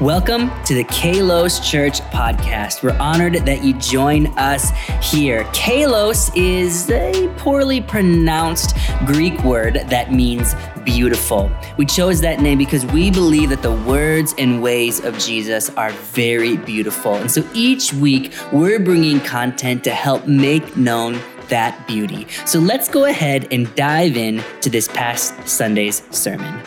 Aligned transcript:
Welcome 0.00 0.50
to 0.64 0.74
the 0.74 0.84
Kalos 0.84 1.62
Church 1.62 2.00
podcast. 2.04 2.82
We're 2.82 2.96
honored 2.98 3.34
that 3.34 3.62
you 3.62 3.74
join 3.74 4.28
us 4.38 4.70
here. 5.02 5.44
Kalos 5.52 6.34
is 6.34 6.88
a 6.88 7.28
poorly 7.36 7.82
pronounced 7.82 8.74
Greek 9.04 9.44
word 9.44 9.74
that 9.74 10.10
means 10.10 10.54
beautiful. 10.86 11.52
We 11.76 11.84
chose 11.84 12.22
that 12.22 12.40
name 12.40 12.56
because 12.56 12.86
we 12.86 13.10
believe 13.10 13.50
that 13.50 13.60
the 13.60 13.74
words 13.74 14.34
and 14.38 14.62
ways 14.62 15.04
of 15.04 15.18
Jesus 15.18 15.68
are 15.68 15.90
very 15.90 16.56
beautiful. 16.56 17.16
And 17.16 17.30
so 17.30 17.46
each 17.52 17.92
week, 17.92 18.32
we're 18.52 18.80
bringing 18.80 19.20
content 19.20 19.84
to 19.84 19.90
help 19.90 20.26
make 20.26 20.78
known 20.78 21.20
that 21.48 21.86
beauty. 21.86 22.26
So 22.46 22.58
let's 22.58 22.88
go 22.88 23.04
ahead 23.04 23.48
and 23.52 23.74
dive 23.74 24.16
in 24.16 24.42
to 24.62 24.70
this 24.70 24.88
past 24.88 25.46
Sunday's 25.46 26.02
sermon. 26.10 26.64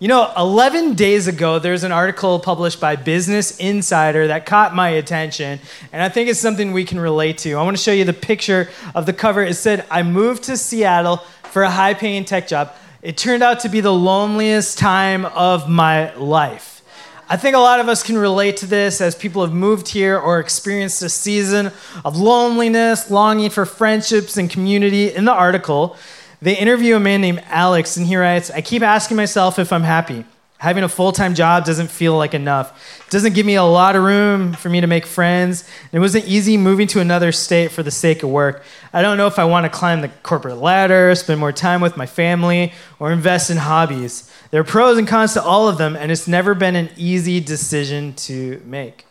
You 0.00 0.08
know, 0.08 0.32
11 0.36 0.94
days 0.94 1.28
ago, 1.28 1.60
there's 1.60 1.84
an 1.84 1.92
article 1.92 2.40
published 2.40 2.80
by 2.80 2.96
Business 2.96 3.56
Insider 3.58 4.26
that 4.26 4.44
caught 4.44 4.74
my 4.74 4.88
attention, 4.88 5.60
and 5.92 6.02
I 6.02 6.08
think 6.08 6.28
it's 6.28 6.40
something 6.40 6.72
we 6.72 6.84
can 6.84 6.98
relate 6.98 7.38
to. 7.38 7.54
I 7.54 7.62
want 7.62 7.76
to 7.76 7.82
show 7.82 7.92
you 7.92 8.04
the 8.04 8.12
picture 8.12 8.70
of 8.96 9.06
the 9.06 9.12
cover. 9.12 9.40
It 9.40 9.54
said, 9.54 9.86
I 9.92 10.02
moved 10.02 10.42
to 10.44 10.56
Seattle 10.56 11.18
for 11.44 11.62
a 11.62 11.70
high 11.70 11.94
paying 11.94 12.24
tech 12.24 12.48
job. 12.48 12.74
It 13.02 13.16
turned 13.16 13.44
out 13.44 13.60
to 13.60 13.68
be 13.68 13.80
the 13.80 13.92
loneliest 13.92 14.78
time 14.78 15.26
of 15.26 15.68
my 15.70 16.12
life. 16.16 16.82
I 17.28 17.36
think 17.36 17.54
a 17.54 17.60
lot 17.60 17.78
of 17.78 17.88
us 17.88 18.02
can 18.02 18.18
relate 18.18 18.56
to 18.58 18.66
this 18.66 19.00
as 19.00 19.14
people 19.14 19.42
have 19.42 19.54
moved 19.54 19.86
here 19.86 20.18
or 20.18 20.40
experienced 20.40 21.02
a 21.02 21.08
season 21.08 21.70
of 22.04 22.16
loneliness, 22.16 23.12
longing 23.12 23.48
for 23.48 23.64
friendships 23.64 24.36
and 24.38 24.50
community. 24.50 25.14
In 25.14 25.24
the 25.24 25.32
article, 25.32 25.96
they 26.42 26.56
interview 26.56 26.96
a 26.96 27.00
man 27.00 27.20
named 27.20 27.42
Alex, 27.46 27.96
and 27.96 28.06
he 28.06 28.16
writes 28.16 28.50
I 28.50 28.60
keep 28.60 28.82
asking 28.82 29.16
myself 29.16 29.58
if 29.58 29.72
I'm 29.72 29.82
happy. 29.82 30.24
Having 30.58 30.84
a 30.84 30.88
full 30.88 31.12
time 31.12 31.34
job 31.34 31.66
doesn't 31.66 31.90
feel 31.90 32.16
like 32.16 32.32
enough. 32.32 33.02
It 33.06 33.10
doesn't 33.10 33.34
give 33.34 33.44
me 33.44 33.56
a 33.56 33.62
lot 33.62 33.96
of 33.96 34.02
room 34.02 34.54
for 34.54 34.70
me 34.70 34.80
to 34.80 34.86
make 34.86 35.04
friends. 35.04 35.68
It 35.92 35.98
wasn't 35.98 36.26
easy 36.26 36.56
moving 36.56 36.86
to 36.88 37.00
another 37.00 37.32
state 37.32 37.70
for 37.70 37.82
the 37.82 37.90
sake 37.90 38.22
of 38.22 38.30
work. 38.30 38.62
I 38.92 39.02
don't 39.02 39.18
know 39.18 39.26
if 39.26 39.38
I 39.38 39.44
want 39.44 39.64
to 39.64 39.68
climb 39.68 40.00
the 40.00 40.08
corporate 40.08 40.56
ladder, 40.56 41.14
spend 41.16 41.38
more 41.38 41.52
time 41.52 41.82
with 41.82 41.98
my 41.98 42.06
family, 42.06 42.72
or 42.98 43.12
invest 43.12 43.50
in 43.50 43.58
hobbies. 43.58 44.30
There 44.52 44.60
are 44.60 44.64
pros 44.64 44.96
and 44.96 45.06
cons 45.06 45.34
to 45.34 45.42
all 45.42 45.68
of 45.68 45.76
them, 45.76 45.96
and 45.96 46.10
it's 46.10 46.26
never 46.26 46.54
been 46.54 46.76
an 46.76 46.88
easy 46.96 47.40
decision 47.40 48.14
to 48.14 48.62
make. 48.64 49.04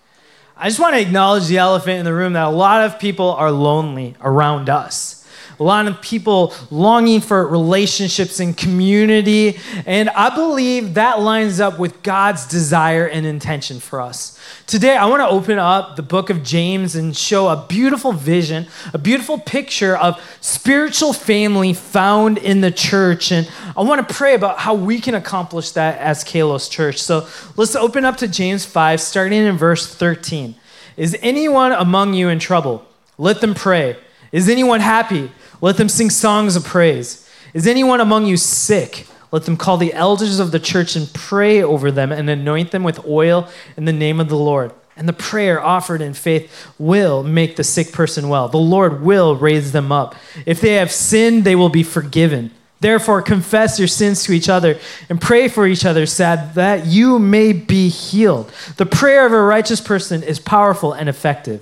I 0.58 0.70
just 0.70 0.80
want 0.80 0.96
to 0.96 1.02
acknowledge 1.02 1.48
the 1.48 1.58
elephant 1.58 2.00
in 2.00 2.06
the 2.06 2.14
room 2.14 2.34
that 2.34 2.48
a 2.48 2.50
lot 2.50 2.84
of 2.84 2.98
people 2.98 3.32
are 3.34 3.52
lonely 3.52 4.16
around 4.22 4.70
us 4.70 5.23
a 5.60 5.64
lot 5.64 5.88
of 5.88 6.02
people 6.02 6.54
longing 6.72 7.22
for 7.22 7.48
relationships 7.48 8.40
and 8.40 8.56
community. 8.56 9.60
And 9.86 10.10
I 10.10 10.34
believe 10.34 10.96
that 10.96 11.20
lines 11.20 11.60
up 11.60 11.80
with 11.80 12.04
God's 12.04 12.46
desire 12.48 13.06
and 13.06 13.26
intention 13.26 13.80
for 13.80 14.02
us. 14.02 14.40
Today, 14.66 14.96
I 14.96 15.06
want 15.06 15.22
to 15.22 15.28
open 15.28 15.60
up 15.60 15.96
the 15.96 16.04
book 16.04 16.30
of 16.30 16.44
James 16.44 16.96
and 16.96 17.16
show 17.16 17.50
a 17.50 17.66
beautiful 17.68 18.14
vision, 18.14 18.68
a 18.94 18.98
beautiful 18.98 19.38
picture 19.40 19.98
of 19.98 20.22
spiritual 20.42 21.14
family 21.14 21.74
found 21.74 22.38
in 22.38 22.62
the 22.62 22.72
church. 22.72 23.32
And 23.32 23.50
I 23.76 23.82
want 23.82 24.08
to 24.08 24.14
pray 24.14 24.36
about 24.36 24.60
how 24.60 24.74
we 24.74 25.00
can 25.00 25.16
accomplish 25.16 25.72
that 25.72 26.00
as 26.00 26.24
Kalos 26.24 26.70
Church. 26.70 27.02
So 27.02 27.28
let's 27.58 27.76
open 27.76 28.06
up 28.06 28.18
to 28.18 28.28
James 28.28 28.66
5, 28.66 29.02
starting 29.02 29.44
in 29.44 29.58
verse 29.58 29.94
13. 29.94 30.56
Is 30.96 31.18
anyone 31.22 31.72
among 31.72 32.14
you 32.14 32.30
in 32.30 32.40
trouble? 32.40 32.86
Let 33.18 33.42
them 33.42 33.54
pray. 33.54 33.98
Is 34.32 34.50
anyone 34.50 34.80
happy? 34.80 35.32
Let 35.64 35.78
them 35.78 35.88
sing 35.88 36.10
songs 36.10 36.58
of 36.58 36.66
praise. 36.66 37.26
Is 37.54 37.68
anyone 37.68 38.02
among 38.02 38.26
you 38.26 38.36
sick? 38.36 39.08
Let 39.32 39.46
them 39.46 39.56
call 39.56 39.78
the 39.78 39.94
elders 39.94 40.40
of 40.42 40.52
the 40.52 40.60
church 40.60 40.98
and 40.98 41.12
pray 41.14 41.64
over 41.64 41.90
them 41.90 42.12
and 42.12 42.30
anoint 42.30 42.72
them 42.72 42.84
with 42.84 43.08
oil 43.08 43.48
in 43.78 43.86
the 43.86 43.94
name 43.94 44.20
of 44.20 44.28
the 44.28 44.36
Lord. 44.36 44.74
And 44.98 45.08
the 45.08 45.14
prayer 45.14 45.64
offered 45.64 46.02
in 46.02 46.16
faith 46.16 46.52
will 46.78 47.24
make 47.24 47.56
the 47.56 47.64
sick 47.64 47.94
person 47.94 48.28
well. 48.28 48.50
The 48.50 48.58
Lord 48.58 49.04
will 49.04 49.38
raise 49.38 49.72
them 49.72 49.90
up. 49.90 50.16
If 50.46 50.60
they 50.60 50.74
have 50.74 50.92
sinned, 50.92 51.46
they 51.46 51.56
will 51.56 51.70
be 51.70 51.82
forgiven. 51.82 52.52
Therefore, 52.82 53.22
confess 53.22 53.80
your 53.80 53.88
sins 53.88 54.22
to 54.26 54.34
each 54.34 54.50
other 54.50 54.78
and 55.08 55.22
pray 55.22 55.48
for 55.48 55.66
each 55.66 55.86
other, 55.86 56.06
sad 56.06 56.56
that 56.56 56.88
you 56.88 57.20
may 57.20 57.54
be 57.54 57.88
healed. 57.88 58.52
The 58.76 58.86
prayer 58.86 59.26
of 59.26 59.32
a 59.32 59.42
righteous 59.42 59.80
person 59.80 60.24
is 60.24 60.40
powerful 60.40 60.92
and 60.92 61.08
effective. 61.08 61.62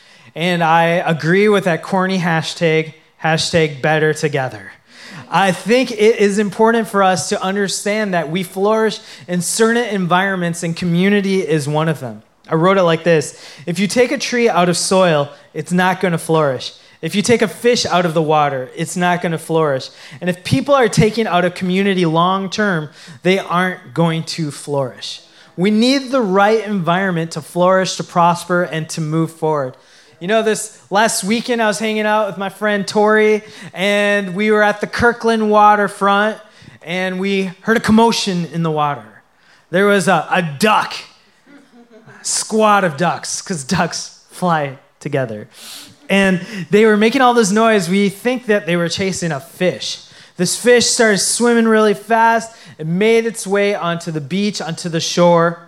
and 0.35 0.63
I 0.63 0.85
agree 0.85 1.49
with 1.49 1.65
that 1.65 1.83
corny 1.83 2.17
hashtag, 2.17 2.93
hashtag 3.21 3.81
better 3.81 4.13
together. 4.13 4.71
I 5.29 5.51
think 5.51 5.91
it 5.91 6.19
is 6.19 6.39
important 6.39 6.87
for 6.87 7.03
us 7.03 7.29
to 7.29 7.41
understand 7.41 8.13
that 8.13 8.29
we 8.29 8.43
flourish 8.43 8.99
in 9.27 9.41
certain 9.41 9.83
environments 9.83 10.63
and 10.63 10.75
community 10.75 11.47
is 11.47 11.67
one 11.67 11.87
of 11.87 11.99
them. 11.99 12.23
I 12.47 12.55
wrote 12.55 12.77
it 12.77 12.83
like 12.83 13.03
this 13.03 13.41
If 13.65 13.79
you 13.79 13.87
take 13.87 14.11
a 14.11 14.17
tree 14.17 14.49
out 14.49 14.67
of 14.67 14.75
soil, 14.77 15.31
it's 15.53 15.71
not 15.71 16.01
going 16.01 16.11
to 16.11 16.17
flourish. 16.17 16.73
If 17.01 17.15
you 17.15 17.23
take 17.23 17.41
a 17.41 17.47
fish 17.47 17.85
out 17.85 18.05
of 18.05 18.13
the 18.13 18.21
water, 18.21 18.69
it's 18.75 18.95
not 18.95 19.21
going 19.21 19.31
to 19.31 19.39
flourish. 19.39 19.89
And 20.19 20.29
if 20.29 20.43
people 20.43 20.75
are 20.75 20.87
taken 20.87 21.25
out 21.25 21.45
of 21.45 21.55
community 21.55 22.05
long 22.05 22.49
term, 22.49 22.89
they 23.23 23.39
aren't 23.39 23.93
going 23.93 24.23
to 24.23 24.51
flourish. 24.51 25.25
We 25.57 25.71
need 25.71 26.11
the 26.11 26.21
right 26.21 26.63
environment 26.63 27.31
to 27.31 27.41
flourish, 27.41 27.95
to 27.97 28.03
prosper, 28.03 28.63
and 28.63 28.87
to 28.89 29.01
move 29.01 29.31
forward. 29.31 29.75
You 30.21 30.27
know, 30.27 30.43
this 30.43 30.79
last 30.91 31.23
weekend 31.23 31.63
I 31.63 31.65
was 31.65 31.79
hanging 31.79 32.05
out 32.05 32.27
with 32.27 32.37
my 32.37 32.49
friend 32.49 32.87
Tori, 32.87 33.41
and 33.73 34.35
we 34.35 34.51
were 34.51 34.61
at 34.61 34.79
the 34.79 34.85
Kirkland 34.85 35.49
waterfront, 35.49 36.39
and 36.83 37.19
we 37.19 37.45
heard 37.61 37.77
a 37.77 37.79
commotion 37.79 38.45
in 38.45 38.61
the 38.61 38.69
water. 38.69 39.23
There 39.71 39.87
was 39.87 40.07
a, 40.07 40.27
a 40.29 40.43
duck, 40.59 40.93
a 41.47 42.23
squad 42.23 42.83
of 42.83 42.97
ducks, 42.97 43.41
because 43.41 43.63
ducks 43.63 44.23
fly 44.29 44.77
together. 44.99 45.47
And 46.07 46.41
they 46.69 46.85
were 46.85 46.97
making 46.97 47.21
all 47.21 47.33
this 47.33 47.51
noise. 47.51 47.89
We 47.89 48.09
think 48.09 48.45
that 48.45 48.67
they 48.67 48.77
were 48.77 48.89
chasing 48.89 49.31
a 49.31 49.39
fish. 49.39 50.05
This 50.37 50.55
fish 50.55 50.85
started 50.85 51.17
swimming 51.17 51.67
really 51.67 51.95
fast. 51.95 52.55
It 52.77 52.85
made 52.85 53.25
its 53.25 53.47
way 53.47 53.73
onto 53.73 54.11
the 54.11 54.21
beach, 54.21 54.61
onto 54.61 54.87
the 54.87 55.01
shore, 55.01 55.67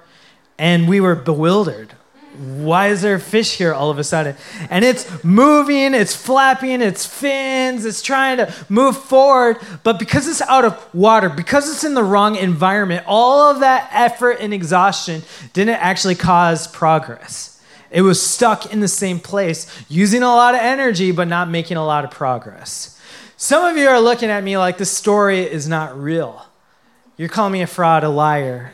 and 0.60 0.88
we 0.88 1.02
were 1.02 1.16
bewildered 1.16 1.96
why 2.36 2.88
is 2.88 3.02
there 3.02 3.16
a 3.16 3.20
fish 3.20 3.58
here 3.58 3.74
all 3.74 3.90
of 3.90 4.00
a 4.00 4.04
sudden? 4.04 4.36
And 4.70 4.84
it's 4.84 5.24
moving, 5.24 5.94
it's 5.94 6.16
flapping, 6.16 6.82
its 6.82 7.06
fins, 7.06 7.86
it's 7.86 8.02
trying 8.02 8.38
to 8.38 8.54
move 8.70 8.98
forward. 8.98 9.58
But 9.84 10.00
because 10.00 10.28
it's 10.28 10.42
out 10.42 10.66
of 10.66 10.94
water, 10.94 11.30
because 11.30 11.70
it's 11.70 11.84
in 11.84 11.94
the 11.94 12.04
wrong 12.04 12.36
environment, 12.36 13.04
all 13.08 13.52
of 13.52 13.60
that 13.60 13.90
effort 13.92 14.38
and 14.40 14.54
exhaustion 14.54 15.22
didn't 15.54 15.76
actually 15.76 16.16
cause 16.16 16.68
progress. 16.68 17.62
It 17.92 18.02
was 18.02 18.20
stuck 18.20 18.74
in 18.74 18.80
the 18.80 18.88
same 18.88 19.20
place, 19.20 19.68
using 19.88 20.24
a 20.24 20.28
lot 20.28 20.56
of 20.56 20.62
energy, 20.62 21.12
but 21.12 21.28
not 21.28 21.50
making 21.50 21.78
a 21.78 21.86
lot 21.86 22.04
of 22.04 22.10
progress. 22.10 23.00
Some 23.38 23.64
of 23.64 23.78
you 23.78 23.88
are 23.88 24.00
looking 24.00 24.30
at 24.30 24.44
me 24.44 24.58
like 24.58 24.78
this 24.78 24.90
story 24.90 25.42
is 25.42 25.68
not 25.68 25.96
real. 25.96 26.46
You're 27.18 27.30
calling 27.30 27.54
me 27.54 27.62
a 27.62 27.68
fraud, 27.68 28.04
a 28.04 28.10
liar, 28.10 28.74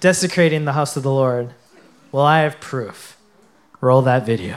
desecrating 0.00 0.64
the 0.64 0.72
house 0.72 0.96
of 0.96 1.02
the 1.02 1.10
Lord. 1.10 1.52
Well, 2.16 2.24
I 2.24 2.38
have 2.38 2.60
proof. 2.60 3.18
Roll 3.82 4.00
that 4.00 4.24
video. 4.24 4.56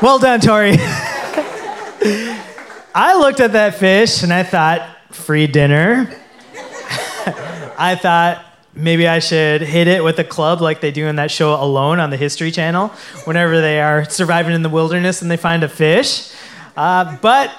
well 0.00 0.18
done, 0.18 0.40
Tori. 0.40 0.72
I 2.94 3.18
looked 3.18 3.40
at 3.40 3.52
that 3.52 3.74
fish 3.74 4.22
and 4.22 4.32
I 4.32 4.42
thought, 4.42 4.88
free 5.10 5.46
dinner. 5.46 6.10
I 7.76 7.94
thought, 8.00 8.49
maybe 8.80 9.06
I 9.06 9.18
should 9.18 9.62
hit 9.62 9.88
it 9.88 10.02
with 10.02 10.18
a 10.18 10.24
club 10.24 10.60
like 10.60 10.80
they 10.80 10.90
do 10.90 11.06
in 11.06 11.16
that 11.16 11.30
show 11.30 11.54
Alone 11.54 12.00
on 12.00 12.10
the 12.10 12.16
History 12.16 12.50
Channel 12.50 12.88
whenever 13.24 13.60
they 13.60 13.80
are 13.80 14.08
surviving 14.08 14.54
in 14.54 14.62
the 14.62 14.68
wilderness 14.68 15.22
and 15.22 15.30
they 15.30 15.36
find 15.36 15.62
a 15.62 15.68
fish. 15.68 16.32
Uh, 16.76 17.16
but 17.20 17.54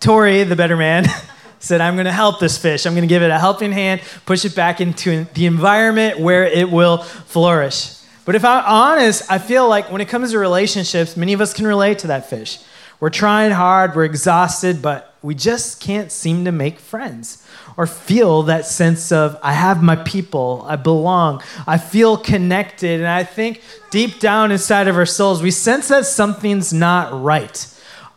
Tori, 0.00 0.44
the 0.44 0.56
better 0.56 0.76
man, 0.76 1.06
said, 1.58 1.80
I'm 1.80 1.94
going 1.94 2.06
to 2.06 2.12
help 2.12 2.38
this 2.38 2.58
fish. 2.58 2.86
I'm 2.86 2.94
going 2.94 3.02
to 3.02 3.08
give 3.08 3.22
it 3.22 3.30
a 3.30 3.38
helping 3.38 3.72
hand, 3.72 4.00
push 4.24 4.44
it 4.44 4.54
back 4.54 4.80
into 4.80 5.24
the 5.34 5.46
environment 5.46 6.20
where 6.20 6.44
it 6.44 6.70
will 6.70 6.98
flourish. 6.98 7.96
But 8.24 8.34
if 8.34 8.44
I'm 8.44 8.64
honest, 8.64 9.30
I 9.30 9.38
feel 9.38 9.68
like 9.68 9.90
when 9.90 10.00
it 10.00 10.08
comes 10.08 10.32
to 10.32 10.38
relationships, 10.38 11.16
many 11.16 11.32
of 11.32 11.40
us 11.40 11.52
can 11.52 11.66
relate 11.66 12.00
to 12.00 12.08
that 12.08 12.28
fish. 12.28 12.58
We're 12.98 13.10
trying 13.10 13.52
hard, 13.52 13.94
we're 13.94 14.04
exhausted, 14.04 14.80
but 14.80 15.14
we 15.26 15.34
just 15.34 15.80
can't 15.80 16.12
seem 16.12 16.44
to 16.44 16.52
make 16.52 16.78
friends 16.78 17.44
or 17.76 17.84
feel 17.84 18.44
that 18.44 18.64
sense 18.64 19.10
of, 19.10 19.36
I 19.42 19.54
have 19.54 19.82
my 19.82 19.96
people, 19.96 20.64
I 20.68 20.76
belong, 20.76 21.42
I 21.66 21.78
feel 21.78 22.16
connected. 22.16 23.00
And 23.00 23.08
I 23.08 23.24
think 23.24 23.60
deep 23.90 24.20
down 24.20 24.52
inside 24.52 24.86
of 24.86 24.96
our 24.96 25.04
souls, 25.04 25.42
we 25.42 25.50
sense 25.50 25.88
that 25.88 26.06
something's 26.06 26.72
not 26.72 27.24
right. 27.24 27.66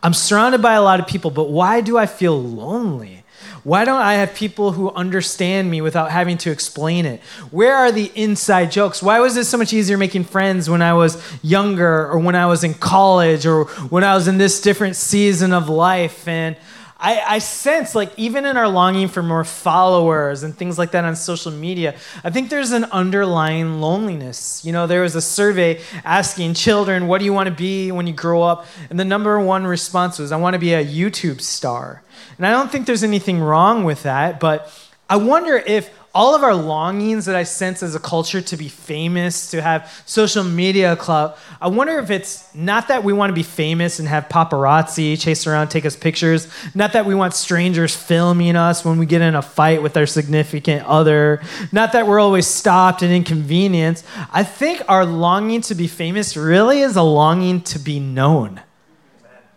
I'm 0.04 0.14
surrounded 0.14 0.62
by 0.62 0.74
a 0.74 0.82
lot 0.82 1.00
of 1.00 1.08
people, 1.08 1.32
but 1.32 1.50
why 1.50 1.80
do 1.80 1.98
I 1.98 2.06
feel 2.06 2.40
lonely? 2.40 3.24
Why 3.64 3.84
don't 3.84 4.00
I 4.00 4.14
have 4.14 4.32
people 4.32 4.72
who 4.72 4.90
understand 4.92 5.68
me 5.68 5.80
without 5.80 6.12
having 6.12 6.38
to 6.38 6.50
explain 6.52 7.06
it? 7.06 7.20
Where 7.50 7.74
are 7.76 7.90
the 7.90 8.10
inside 8.14 8.70
jokes? 8.70 9.02
Why 9.02 9.18
was 9.18 9.36
it 9.36 9.44
so 9.44 9.58
much 9.58 9.72
easier 9.72 9.98
making 9.98 10.24
friends 10.24 10.70
when 10.70 10.80
I 10.80 10.94
was 10.94 11.20
younger 11.42 12.08
or 12.08 12.20
when 12.20 12.36
I 12.36 12.46
was 12.46 12.62
in 12.62 12.74
college 12.74 13.46
or 13.46 13.64
when 13.64 14.04
I 14.04 14.14
was 14.14 14.28
in 14.28 14.38
this 14.38 14.62
different 14.62 14.94
season 14.94 15.52
of 15.52 15.68
life? 15.68 16.26
And 16.28 16.56
I, 17.00 17.20
I, 17.36 17.38
sense, 17.38 17.94
like, 17.94 18.12
even 18.18 18.44
in 18.44 18.58
our 18.58 18.68
longing 18.68 19.08
for 19.08 19.22
more 19.22 19.42
followers 19.42 20.42
and 20.42 20.54
things 20.54 20.78
like 20.78 20.90
that 20.90 21.04
on 21.04 21.16
social 21.16 21.50
media, 21.50 21.96
I 22.22 22.28
think 22.28 22.50
there's 22.50 22.72
an 22.72 22.84
underlying 22.84 23.80
loneliness. 23.80 24.62
You 24.64 24.72
know, 24.72 24.86
there 24.86 25.00
was 25.00 25.16
a 25.16 25.22
survey 25.22 25.80
asking 26.04 26.54
children, 26.54 27.06
What 27.06 27.18
do 27.18 27.24
you 27.24 27.32
want 27.32 27.48
to 27.48 27.54
be 27.54 27.90
when 27.90 28.06
you 28.06 28.12
grow 28.12 28.42
up? 28.42 28.66
And 28.90 29.00
the 29.00 29.04
number 29.04 29.40
one 29.40 29.66
response 29.66 30.18
was, 30.18 30.30
I 30.30 30.36
want 30.36 30.54
to 30.54 30.58
be 30.58 30.74
a 30.74 30.84
YouTube 30.84 31.40
star. 31.40 32.02
And 32.36 32.46
I 32.46 32.50
don't 32.50 32.70
think 32.70 32.86
there's 32.86 33.04
anything 33.04 33.40
wrong 33.40 33.84
with 33.84 34.02
that, 34.02 34.38
but 34.38 34.70
I 35.08 35.16
wonder 35.16 35.56
if 35.56 35.90
all 36.12 36.34
of 36.34 36.42
our 36.42 36.54
longings 36.54 37.26
that 37.26 37.36
I 37.36 37.44
sense 37.44 37.82
as 37.84 37.94
a 37.94 38.00
culture 38.00 38.40
to 38.40 38.56
be 38.56 38.68
famous, 38.68 39.50
to 39.52 39.62
have 39.62 40.02
social 40.06 40.42
media 40.42 40.96
clout, 40.96 41.38
I 41.60 41.68
wonder 41.68 41.98
if 42.00 42.10
it's 42.10 42.52
not 42.52 42.88
that 42.88 43.04
we 43.04 43.12
want 43.12 43.30
to 43.30 43.34
be 43.34 43.44
famous 43.44 44.00
and 44.00 44.08
have 44.08 44.28
paparazzi 44.28 45.20
chase 45.20 45.46
around, 45.46 45.68
take 45.68 45.86
us 45.86 45.94
pictures, 45.94 46.48
not 46.74 46.94
that 46.94 47.06
we 47.06 47.14
want 47.14 47.34
strangers 47.34 47.94
filming 47.94 48.56
us 48.56 48.84
when 48.84 48.98
we 48.98 49.06
get 49.06 49.22
in 49.22 49.36
a 49.36 49.42
fight 49.42 49.82
with 49.82 49.96
our 49.96 50.06
significant 50.06 50.84
other, 50.84 51.42
not 51.70 51.92
that 51.92 52.08
we're 52.08 52.20
always 52.20 52.46
stopped 52.46 53.02
and 53.02 53.12
inconvenienced. 53.12 54.04
I 54.32 54.42
think 54.42 54.82
our 54.88 55.04
longing 55.04 55.60
to 55.62 55.76
be 55.76 55.86
famous 55.86 56.36
really 56.36 56.80
is 56.80 56.96
a 56.96 57.02
longing 57.02 57.60
to 57.62 57.78
be 57.78 58.00
known, 58.00 58.60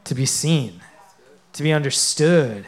to 0.04 0.14
be 0.14 0.28
seen, 0.28 0.82
to 1.54 1.64
be 1.64 1.74
understood 1.74 2.66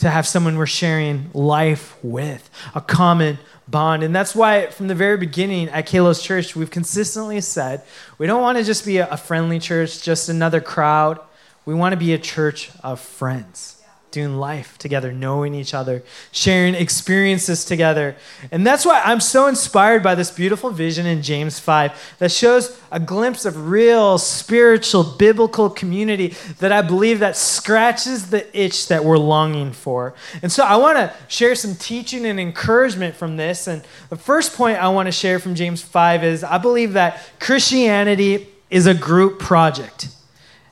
to 0.00 0.10
have 0.10 0.26
someone 0.26 0.56
we're 0.56 0.66
sharing 0.66 1.30
life 1.32 1.96
with, 2.02 2.50
a 2.74 2.80
common 2.80 3.38
bond. 3.68 4.02
And 4.02 4.14
that's 4.14 4.34
why, 4.34 4.66
from 4.66 4.88
the 4.88 4.94
very 4.94 5.16
beginning 5.16 5.68
at 5.68 5.86
Kalos 5.86 6.22
Church, 6.22 6.54
we've 6.56 6.70
consistently 6.70 7.40
said 7.40 7.82
we 8.18 8.26
don't 8.26 8.42
want 8.42 8.58
to 8.58 8.64
just 8.64 8.84
be 8.84 8.98
a 8.98 9.16
friendly 9.16 9.58
church, 9.58 10.02
just 10.02 10.28
another 10.28 10.60
crowd. 10.60 11.20
We 11.64 11.74
want 11.74 11.92
to 11.92 11.96
be 11.96 12.12
a 12.12 12.18
church 12.18 12.70
of 12.82 13.00
friends 13.00 13.79
doing 14.10 14.36
life 14.36 14.76
together, 14.78 15.12
knowing 15.12 15.54
each 15.54 15.74
other, 15.74 16.02
sharing 16.32 16.74
experiences 16.74 17.64
together. 17.64 18.16
And 18.50 18.66
that's 18.66 18.84
why 18.84 19.00
I'm 19.04 19.20
so 19.20 19.46
inspired 19.46 20.02
by 20.02 20.14
this 20.14 20.30
beautiful 20.30 20.70
vision 20.70 21.06
in 21.06 21.22
James 21.22 21.58
5 21.58 22.16
that 22.18 22.32
shows 22.32 22.80
a 22.90 22.98
glimpse 22.98 23.44
of 23.44 23.70
real 23.70 24.18
spiritual 24.18 25.04
biblical 25.04 25.70
community 25.70 26.34
that 26.58 26.72
I 26.72 26.82
believe 26.82 27.20
that 27.20 27.36
scratches 27.36 28.30
the 28.30 28.46
itch 28.58 28.88
that 28.88 29.04
we're 29.04 29.18
longing 29.18 29.72
for. 29.72 30.14
And 30.42 30.50
so 30.50 30.64
I 30.64 30.76
want 30.76 30.98
to 30.98 31.14
share 31.28 31.54
some 31.54 31.74
teaching 31.74 32.26
and 32.26 32.40
encouragement 32.40 33.14
from 33.14 33.36
this. 33.36 33.66
And 33.66 33.82
the 34.08 34.16
first 34.16 34.54
point 34.54 34.78
I 34.78 34.88
want 34.88 35.06
to 35.06 35.12
share 35.12 35.38
from 35.38 35.54
James 35.54 35.82
5 35.82 36.24
is 36.24 36.44
I 36.44 36.58
believe 36.58 36.94
that 36.94 37.20
Christianity 37.38 38.48
is 38.70 38.86
a 38.86 38.94
group 38.94 39.38
project. 39.38 40.08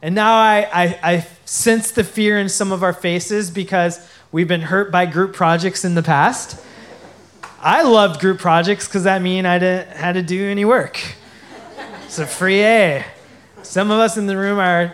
And 0.01 0.15
now 0.15 0.35
I, 0.35 0.69
I, 0.73 0.99
I 1.03 1.27
sense 1.49 1.91
the 1.91 2.05
fear 2.05 2.39
in 2.39 2.47
some 2.47 2.73
of 2.73 2.83
our 2.83 2.93
faces 2.93 3.51
because 3.51 4.07
we've 4.31 4.47
been 4.47 4.61
hurt 4.61 4.93
by 4.93 5.07
group 5.07 5.33
projects 5.33 5.83
in 5.83 5.95
the 5.95 6.03
past. 6.03 6.63
I 7.61 7.83
loved 7.83 8.21
group 8.21 8.39
projects 8.39 8.87
because 8.87 9.05
that 9.05 9.23
mean 9.23 9.47
I 9.47 9.59
didn't 9.59 9.97
had 9.97 10.13
to 10.13 10.23
do 10.23 10.51
any 10.51 10.67
work. 10.67 11.01
A 12.19 12.27
free 12.27 12.63
A. 12.63 13.05
Some 13.63 13.91
of 13.91 13.99
us 13.99 14.17
in 14.17 14.27
the 14.27 14.37
room 14.37 14.59
are 14.59 14.93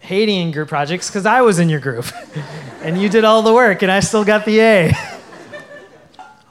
hating 0.00 0.52
group 0.52 0.68
projects 0.68 1.08
because 1.08 1.26
I 1.26 1.42
was 1.42 1.58
in 1.58 1.68
your 1.68 1.80
group 1.80 2.06
and 2.82 3.00
you 3.00 3.08
did 3.08 3.24
all 3.24 3.42
the 3.42 3.52
work 3.52 3.82
and 3.82 3.92
I 3.92 4.00
still 4.00 4.24
got 4.24 4.44
the 4.44 4.58
A. 4.58 4.92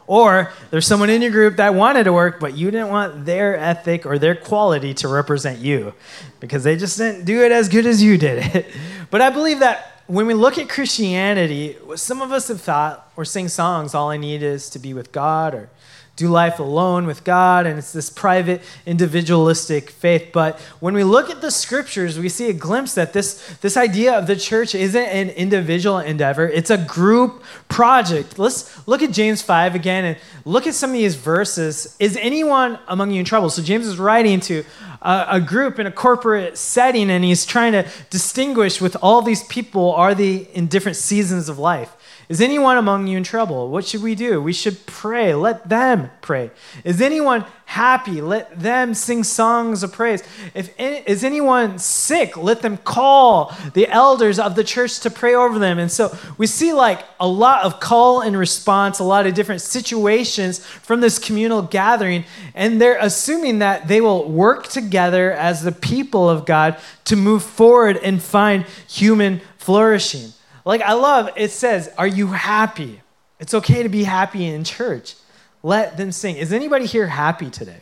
Or 0.06 0.52
there's 0.70 0.86
someone 0.86 1.10
in 1.10 1.22
your 1.22 1.32
group 1.32 1.58
that 1.58 1.74
wanted 1.74 2.04
to 2.06 2.14
work, 2.14 2.40
but 2.40 2.58
you 2.58 2.72
didn't 2.72 2.90
want 2.90 3.26
their 3.26 3.58
ethic 3.58 4.06
or 4.06 4.20
their 4.20 4.36
quality 4.36 4.94
to 4.96 5.08
represent 5.08 5.60
you 5.60 5.94
because 6.40 6.64
they 6.64 6.76
just 6.76 6.98
didn't 6.98 7.26
do 7.26 7.44
it 7.44 7.52
as 7.52 7.70
good 7.70 7.86
as 7.86 8.04
you 8.04 8.18
did 8.18 8.56
it. 8.56 8.68
but 9.10 9.22
I 9.22 9.30
believe 9.30 9.60
that 9.60 10.04
when 10.08 10.28
we 10.28 10.34
look 10.34 10.58
at 10.58 10.68
Christianity, 10.68 11.78
some 11.96 12.22
of 12.22 12.32
us 12.32 12.50
have 12.50 12.60
thought 12.60 13.12
or 13.16 13.24
sing 13.24 13.48
songs, 13.48 13.96
all 13.96 14.10
I 14.10 14.18
need 14.18 14.44
is 14.44 14.70
to 14.72 14.80
be 14.80 14.94
with 14.94 15.12
God 15.12 15.56
or 15.56 15.70
do 16.16 16.28
life 16.28 16.60
alone 16.60 17.08
with 17.08 17.24
God, 17.24 17.66
and 17.66 17.80
it's 17.80 17.92
this 17.92 18.12
private, 18.12 18.62
individualistic 18.86 19.90
faith. 19.90 20.30
But 20.32 20.60
when 20.80 20.94
we 20.94 21.04
look 21.04 21.32
at 21.32 21.42
the 21.42 21.50
scriptures, 21.50 22.20
we 22.20 22.30
see 22.30 22.50
a 22.50 22.54
glimpse 22.54 22.94
that 22.94 23.14
this, 23.14 23.58
this 23.62 23.76
idea 23.78 24.14
of 24.14 24.28
the 24.28 24.36
church 24.36 24.76
isn't 24.76 25.02
an 25.02 25.32
individual 25.32 25.98
endeavor, 25.98 26.48
it's 26.48 26.70
a 26.70 26.78
group 26.78 27.42
project. 27.68 28.38
Let's 28.38 28.88
look 28.88 29.02
at 29.02 29.12
James 29.12 29.42
5 29.42 29.74
again 29.74 30.06
and 30.06 30.18
look 30.46 30.68
at 30.68 30.76
some 30.76 30.92
of 30.92 30.98
these 30.98 31.16
verses. 31.16 31.96
Is 32.00 32.16
anyone 32.18 32.78
among 32.88 33.10
you 33.10 33.20
in 33.20 33.26
trouble? 33.26 33.50
So 33.50 33.64
James 33.64 33.88
is 33.88 33.98
writing 33.98 34.40
to 34.42 34.64
a, 35.02 35.26
a 35.32 35.42
group 35.42 35.80
in 35.80 35.88
a 35.88 35.92
corporate 35.92 36.60
setting, 36.60 37.10
and 37.10 37.24
he's 37.24 37.44
trying 37.44 37.72
to 37.72 37.88
distinguish 38.12 38.80
with 38.80 38.96
all 39.02 39.24
these 39.24 39.44
people, 39.46 39.92
are 39.94 40.14
they 40.14 40.36
in 40.54 40.68
different 40.68 40.98
seasons 40.98 41.50
of 41.50 41.58
life? 41.58 41.96
Is 42.34 42.42
anyone 42.42 42.78
among 42.78 43.06
you 43.06 43.16
in 43.16 43.24
trouble? 43.24 43.70
What 43.70 43.86
should 43.86 44.02
we 44.02 44.16
do? 44.16 44.42
We 44.42 44.54
should 44.54 44.88
pray. 44.88 45.36
Let 45.36 45.70
them 45.70 46.10
pray. 46.22 46.50
Is 46.84 47.00
anyone 47.00 47.46
happy? 47.66 48.22
Let 48.22 48.60
them 48.60 48.96
sing 48.96 49.24
songs 49.24 49.84
of 49.84 49.94
praise. 49.94 50.24
If 50.56 50.74
is 50.80 51.24
anyone 51.24 51.78
sick? 51.78 52.36
Let 52.36 52.64
them 52.64 52.78
call 52.78 53.54
the 53.76 53.88
elders 53.88 54.40
of 54.40 54.56
the 54.56 54.64
church 54.64 55.02
to 55.02 55.12
pray 55.12 55.36
over 55.36 55.60
them. 55.60 55.78
And 55.78 55.92
so 55.92 56.18
we 56.40 56.48
see 56.48 56.74
like 56.74 57.06
a 57.20 57.28
lot 57.28 57.66
of 57.66 57.80
call 57.80 58.22
and 58.22 58.36
response, 58.36 58.98
a 58.98 59.04
lot 59.04 59.28
of 59.28 59.36
different 59.36 59.62
situations 59.62 60.58
from 60.66 61.02
this 61.02 61.20
communal 61.20 61.62
gathering, 61.62 62.26
and 62.56 62.82
they're 62.82 62.98
assuming 63.00 63.60
that 63.60 63.88
they 63.88 64.02
will 64.02 64.28
work 64.28 64.70
together 64.70 65.32
as 65.32 65.62
the 65.62 65.72
people 65.72 66.28
of 66.28 66.48
God 66.48 66.80
to 67.06 67.16
move 67.16 67.44
forward 67.44 67.98
and 67.98 68.24
find 68.24 68.66
human 68.88 69.40
flourishing. 69.60 70.34
Like, 70.66 70.82
I 70.82 70.94
love 70.94 71.30
it 71.36 71.52
says, 71.52 71.92
Are 71.98 72.08
you 72.08 72.28
happy? 72.28 73.02
It's 73.40 73.54
okay 73.54 73.84
to 73.84 73.90
be 73.90 74.04
happy 74.04 74.46
in 74.46 74.64
church. 74.64 75.16
Let 75.64 75.98
them 75.98 76.12
sing. 76.12 76.38
Is 76.38 76.54
anybody 76.54 76.86
here 76.86 77.08
happy 77.08 77.50
today? 77.50 77.82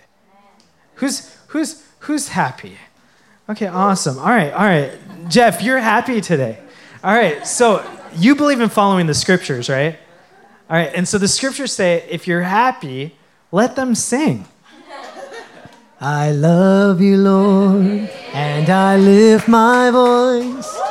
Who's, 0.96 1.36
who's, 1.48 1.84
who's 2.00 2.30
happy? 2.30 2.78
Okay, 3.50 3.68
awesome. 3.68 4.18
All 4.20 4.26
right, 4.26 4.54
all 4.54 4.66
right. 4.66 4.92
Jeff, 5.28 5.62
you're 5.62 5.80
happy 5.80 6.22
today. 6.22 6.60
All 7.04 7.14
right, 7.14 7.46
so 7.46 7.84
you 8.16 8.36
believe 8.36 8.62
in 8.62 8.70
following 8.70 9.08
the 9.08 9.14
scriptures, 9.14 9.70
right? 9.70 9.98
All 10.70 10.78
right, 10.78 10.92
and 10.94 11.08
so 11.08 11.18
the 11.18 11.28
scriptures 11.28 11.74
say 11.74 12.06
if 12.10 12.28
you're 12.28 12.44
happy, 12.44 13.16
let 13.52 13.76
them 13.76 13.96
sing. 13.96 14.46
I 16.00 16.32
love 16.32 17.02
you, 17.02 17.18
Lord, 17.18 18.10
and 18.34 18.70
I 18.70 18.98
lift 18.98 19.48
my 19.48 19.92
voice. 19.92 20.91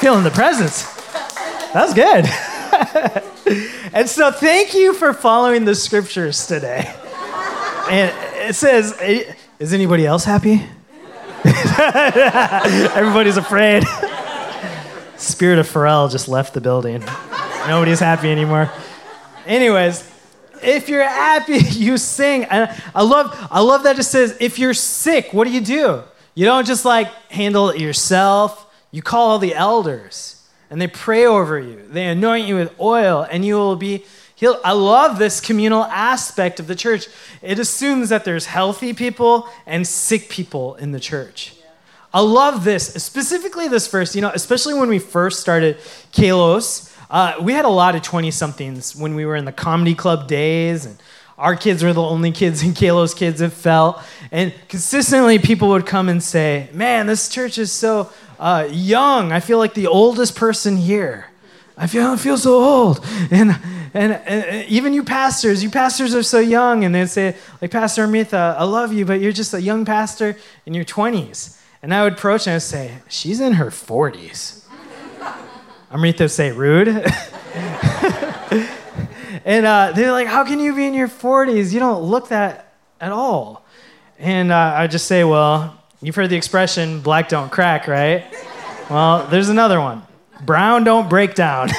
Feeling 0.00 0.24
the 0.24 0.30
presence. 0.30 0.84
That 1.72 1.84
was 1.84 1.94
good. 1.94 2.24
and 3.92 4.08
so, 4.08 4.32
thank 4.32 4.74
you 4.74 4.94
for 4.94 5.12
following 5.12 5.64
the 5.64 5.74
scriptures 5.74 6.46
today. 6.46 6.92
And 7.90 8.12
it 8.48 8.54
says, 8.54 8.98
Is 9.58 9.72
anybody 9.72 10.06
else 10.06 10.24
happy? 10.24 10.62
Everybody's 12.94 13.36
afraid. 13.36 13.84
Spirit 15.16 15.58
of 15.58 15.68
Pharrell 15.68 16.10
just 16.10 16.28
left 16.28 16.54
the 16.54 16.60
building. 16.60 17.04
Nobody's 17.66 18.00
happy 18.00 18.30
anymore. 18.30 18.70
Anyways, 19.46 20.10
if 20.62 20.88
you're 20.88 21.02
happy, 21.02 21.58
you 21.70 21.98
sing. 21.98 22.44
And 22.44 22.70
I 22.94 23.02
love, 23.02 23.36
I 23.50 23.60
love 23.60 23.82
that 23.82 23.98
it 23.98 24.04
says, 24.04 24.36
if 24.40 24.58
you're 24.58 24.74
sick, 24.74 25.32
what 25.32 25.46
do 25.46 25.52
you 25.52 25.60
do? 25.60 26.02
You 26.34 26.46
don't 26.46 26.66
just 26.66 26.84
like 26.84 27.08
handle 27.30 27.68
it 27.70 27.80
yourself. 27.80 28.66
You 28.90 29.02
call 29.02 29.30
all 29.30 29.38
the 29.38 29.54
elders, 29.54 30.46
and 30.68 30.80
they 30.80 30.88
pray 30.88 31.26
over 31.26 31.58
you. 31.58 31.84
They 31.88 32.06
anoint 32.06 32.46
you 32.46 32.56
with 32.56 32.78
oil, 32.80 33.26
and 33.30 33.44
you 33.44 33.54
will 33.54 33.76
be 33.76 34.04
healed. 34.34 34.58
I 34.64 34.72
love 34.72 35.18
this 35.18 35.40
communal 35.40 35.84
aspect 35.84 36.58
of 36.58 36.66
the 36.66 36.74
church. 36.74 37.06
It 37.42 37.58
assumes 37.58 38.08
that 38.08 38.24
there's 38.24 38.46
healthy 38.46 38.92
people 38.92 39.48
and 39.66 39.86
sick 39.86 40.28
people 40.28 40.74
in 40.76 40.92
the 40.92 41.00
church. 41.00 41.54
I 42.12 42.20
love 42.20 42.64
this, 42.64 42.88
specifically 42.94 43.68
this 43.68 43.86
verse, 43.86 44.16
you 44.16 44.20
know, 44.20 44.32
especially 44.34 44.74
when 44.74 44.88
we 44.88 44.98
first 44.98 45.40
started 45.40 45.76
Kalos. 46.12 46.92
Uh, 47.08 47.36
we 47.40 47.52
had 47.52 47.64
a 47.64 47.68
lot 47.70 47.94
of 47.94 48.02
20 48.02 48.32
somethings 48.32 48.96
when 48.96 49.14
we 49.14 49.24
were 49.24 49.36
in 49.36 49.44
the 49.44 49.52
comedy 49.52 49.94
club 49.94 50.26
days, 50.26 50.86
and 50.86 51.00
our 51.38 51.54
kids 51.54 51.84
were 51.84 51.92
the 51.92 52.02
only 52.02 52.32
kids 52.32 52.62
in 52.64 52.72
Kalos 52.72 53.16
Kids, 53.16 53.40
it 53.40 53.52
felt. 53.52 54.02
And 54.32 54.52
consistently, 54.68 55.38
people 55.38 55.68
would 55.68 55.86
come 55.86 56.08
and 56.08 56.22
say, 56.22 56.68
Man, 56.72 57.06
this 57.06 57.28
church 57.28 57.58
is 57.58 57.70
so 57.70 58.10
uh, 58.40 58.66
young. 58.70 59.32
I 59.32 59.40
feel 59.40 59.58
like 59.58 59.74
the 59.74 59.86
oldest 59.86 60.34
person 60.34 60.78
here. 60.78 61.26
I 61.76 61.86
feel, 61.86 62.06
I 62.06 62.16
feel 62.16 62.38
so 62.38 62.62
old. 62.62 63.04
And, 63.30 63.56
and, 63.94 64.12
and 64.12 64.68
even 64.68 64.94
you 64.94 65.04
pastors, 65.04 65.62
you 65.62 65.70
pastors 65.70 66.14
are 66.14 66.22
so 66.22 66.40
young. 66.40 66.84
And 66.84 66.94
they'd 66.94 67.06
say, 67.06 67.36
like, 67.60 67.70
Pastor 67.70 68.02
Amrita, 68.02 68.56
I 68.58 68.64
love 68.64 68.92
you, 68.92 69.04
but 69.04 69.20
you're 69.20 69.32
just 69.32 69.52
a 69.52 69.60
young 69.60 69.84
pastor 69.84 70.36
in 70.64 70.74
your 70.74 70.84
20s. 70.84 71.58
And 71.82 71.94
I 71.94 72.02
would 72.02 72.14
approach 72.14 72.46
and 72.46 72.52
I 72.52 72.56
would 72.56 72.62
say, 72.62 72.98
She's 73.08 73.40
in 73.40 73.54
her 73.54 73.66
40s. 73.66 74.64
Amrita 75.92 76.24
would 76.24 76.30
say, 76.30 76.52
Rude. 76.52 76.88
and 79.44 79.66
uh, 79.66 79.92
they're 79.94 80.12
like, 80.12 80.28
How 80.28 80.44
can 80.44 80.60
you 80.60 80.74
be 80.74 80.86
in 80.86 80.94
your 80.94 81.08
40s? 81.08 81.72
You 81.72 81.80
don't 81.80 82.02
look 82.02 82.28
that 82.28 82.74
at 83.00 83.12
all. 83.12 83.64
And 84.18 84.52
uh, 84.52 84.74
I 84.76 84.86
just 84.86 85.06
say, 85.06 85.24
Well, 85.24 85.79
you've 86.02 86.14
heard 86.14 86.30
the 86.30 86.36
expression, 86.36 87.00
black 87.00 87.28
don't 87.28 87.50
crack, 87.50 87.86
right? 87.86 88.24
Well, 88.88 89.26
there's 89.26 89.48
another 89.48 89.80
one 89.80 90.02
brown 90.44 90.84
don't 90.84 91.08
break 91.08 91.34
down. 91.34 91.68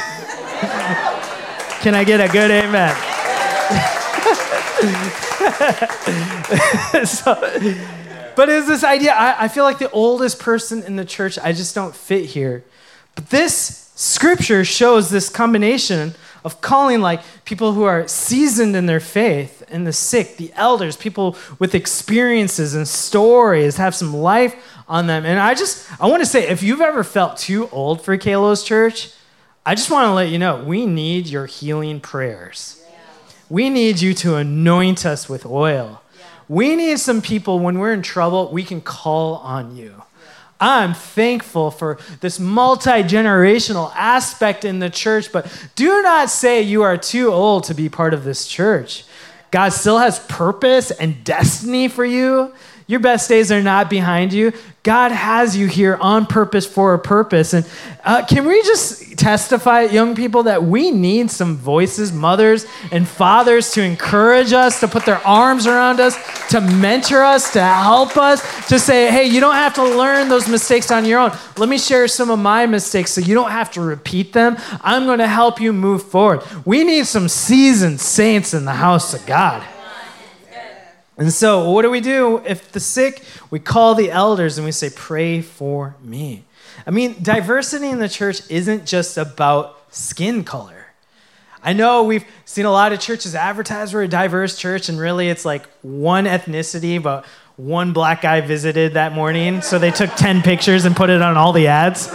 Can 1.81 1.95
I 1.95 2.03
get 2.05 2.21
a 2.21 2.31
good 2.31 2.51
amen? 2.51 2.95
so, 7.05 7.33
but 8.35 8.49
it's 8.49 8.67
this 8.67 8.83
idea. 8.83 9.13
I, 9.13 9.45
I 9.45 9.47
feel 9.47 9.63
like 9.63 9.79
the 9.79 9.89
oldest 9.89 10.39
person 10.39 10.83
in 10.83 10.95
the 10.95 11.05
church, 11.05 11.39
I 11.39 11.53
just 11.53 11.73
don't 11.73 11.95
fit 11.95 12.25
here. 12.25 12.63
But 13.15 13.31
this 13.31 13.91
scripture 13.95 14.63
shows 14.63 15.09
this 15.09 15.29
combination 15.29 16.13
of 16.43 16.61
calling 16.61 17.01
like 17.01 17.21
people 17.45 17.73
who 17.73 17.83
are 17.83 18.07
seasoned 18.07 18.75
in 18.75 18.85
their 18.85 18.99
faith 18.99 19.63
and 19.69 19.85
the 19.85 19.93
sick, 19.93 20.37
the 20.37 20.51
elders, 20.55 20.97
people 20.97 21.37
with 21.59 21.75
experiences 21.75 22.75
and 22.75 22.87
stories, 22.87 23.77
have 23.77 23.95
some 23.95 24.13
life 24.13 24.55
on 24.87 25.07
them. 25.07 25.25
And 25.25 25.39
I 25.39 25.53
just, 25.53 25.89
I 26.01 26.07
want 26.07 26.21
to 26.21 26.29
say, 26.29 26.47
if 26.47 26.63
you've 26.63 26.81
ever 26.81 27.03
felt 27.03 27.37
too 27.37 27.69
old 27.69 28.01
for 28.01 28.17
Kalos 28.17 28.65
Church, 28.65 29.11
I 29.65 29.75
just 29.75 29.91
want 29.91 30.05
to 30.05 30.13
let 30.13 30.29
you 30.29 30.39
know 30.39 30.63
we 30.63 30.85
need 30.85 31.27
your 31.27 31.45
healing 31.45 31.99
prayers. 31.99 32.83
Yeah. 32.83 32.97
We 33.49 33.69
need 33.69 34.01
you 34.01 34.13
to 34.15 34.35
anoint 34.35 35.05
us 35.05 35.29
with 35.29 35.45
oil. 35.45 36.01
Yeah. 36.17 36.25
We 36.49 36.75
need 36.75 36.99
some 36.99 37.21
people 37.21 37.59
when 37.59 37.77
we're 37.77 37.93
in 37.93 38.01
trouble, 38.01 38.51
we 38.51 38.63
can 38.63 38.81
call 38.81 39.35
on 39.35 39.75
you. 39.75 40.01
I'm 40.61 40.93
thankful 40.93 41.71
for 41.71 41.97
this 42.19 42.39
multi 42.39 43.01
generational 43.03 43.91
aspect 43.95 44.63
in 44.63 44.77
the 44.77 44.91
church, 44.91 45.31
but 45.31 45.51
do 45.75 46.03
not 46.03 46.29
say 46.29 46.61
you 46.61 46.83
are 46.83 46.97
too 46.97 47.31
old 47.31 47.63
to 47.65 47.73
be 47.73 47.89
part 47.89 48.13
of 48.13 48.23
this 48.23 48.47
church. 48.47 49.03
God 49.49 49.69
still 49.69 49.97
has 49.97 50.19
purpose 50.27 50.91
and 50.91 51.23
destiny 51.23 51.87
for 51.87 52.05
you. 52.05 52.53
Your 52.91 52.99
best 52.99 53.29
days 53.29 53.53
are 53.53 53.63
not 53.63 53.89
behind 53.89 54.33
you. 54.33 54.51
God 54.83 55.13
has 55.13 55.55
you 55.55 55.67
here 55.67 55.95
on 56.01 56.25
purpose 56.25 56.65
for 56.65 56.93
a 56.93 56.99
purpose. 56.99 57.53
And 57.53 57.65
uh, 58.03 58.25
can 58.25 58.45
we 58.45 58.61
just 58.63 59.17
testify, 59.17 59.83
young 59.83 60.13
people, 60.13 60.43
that 60.43 60.63
we 60.63 60.91
need 60.91 61.31
some 61.31 61.55
voices, 61.55 62.11
mothers 62.11 62.65
and 62.91 63.07
fathers, 63.07 63.71
to 63.75 63.81
encourage 63.81 64.51
us, 64.51 64.81
to 64.81 64.89
put 64.89 65.05
their 65.05 65.25
arms 65.25 65.67
around 65.67 66.01
us, 66.01 66.17
to 66.49 66.59
mentor 66.59 67.23
us, 67.23 67.53
to 67.53 67.63
help 67.63 68.17
us, 68.17 68.67
to 68.67 68.77
say, 68.77 69.09
hey, 69.09 69.23
you 69.23 69.39
don't 69.39 69.55
have 69.55 69.73
to 69.75 69.83
learn 69.83 70.27
those 70.27 70.49
mistakes 70.49 70.91
on 70.91 71.05
your 71.05 71.19
own. 71.21 71.31
Let 71.55 71.69
me 71.69 71.77
share 71.77 72.09
some 72.09 72.29
of 72.29 72.39
my 72.39 72.65
mistakes 72.65 73.11
so 73.11 73.21
you 73.21 73.33
don't 73.33 73.51
have 73.51 73.71
to 73.71 73.79
repeat 73.79 74.33
them. 74.33 74.57
I'm 74.81 75.05
going 75.05 75.19
to 75.19 75.29
help 75.29 75.61
you 75.61 75.71
move 75.71 76.03
forward. 76.03 76.41
We 76.65 76.83
need 76.83 77.07
some 77.07 77.29
seasoned 77.29 78.01
saints 78.01 78.53
in 78.53 78.65
the 78.65 78.73
house 78.73 79.13
of 79.13 79.25
God. 79.25 79.65
And 81.17 81.31
so, 81.31 81.69
what 81.69 81.83
do 81.83 81.91
we 81.91 82.01
do 82.01 82.41
if 82.45 82.71
the 82.71 82.79
sick? 82.79 83.23
We 83.49 83.59
call 83.59 83.95
the 83.95 84.09
elders 84.11 84.57
and 84.57 84.65
we 84.65 84.71
say, 84.71 84.89
Pray 84.89 85.41
for 85.41 85.95
me. 86.01 86.45
I 86.87 86.91
mean, 86.91 87.21
diversity 87.21 87.89
in 87.89 87.99
the 87.99 88.09
church 88.09 88.41
isn't 88.49 88.85
just 88.85 89.17
about 89.17 89.77
skin 89.93 90.43
color. 90.43 90.87
I 91.63 91.73
know 91.73 92.03
we've 92.03 92.25
seen 92.45 92.65
a 92.65 92.71
lot 92.71 92.91
of 92.91 92.99
churches 92.99 93.35
advertise 93.35 93.93
we're 93.93 94.03
a 94.03 94.07
diverse 94.07 94.57
church, 94.57 94.89
and 94.89 94.99
really 94.99 95.29
it's 95.29 95.45
like 95.45 95.67
one 95.81 96.25
ethnicity, 96.25 97.01
but 97.01 97.25
one 97.55 97.93
black 97.93 98.21
guy 98.21 98.41
visited 98.41 98.95
that 98.95 99.13
morning, 99.13 99.61
so 99.61 99.77
they 99.77 99.91
took 99.91 100.09
10 100.15 100.41
pictures 100.41 100.85
and 100.85 100.95
put 100.95 101.11
it 101.11 101.21
on 101.21 101.37
all 101.37 101.53
the 101.53 101.67
ads. 101.67 102.11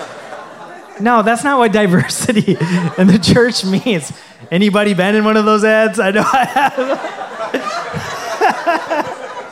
No, 1.00 1.23
that's 1.23 1.45
not 1.45 1.59
what 1.59 1.73
diversity 1.73 2.57
in 2.99 3.07
the 3.07 3.21
church 3.23 3.65
means. 3.65 4.12
Anybody 4.50 4.95
been 4.95 5.15
in 5.15 5.25
one 5.25 5.37
of 5.37 5.45
those 5.45 5.62
ads? 5.62 6.00
I 6.00 6.11
know 6.11 6.25
I 6.25 6.45
have. 6.45 7.83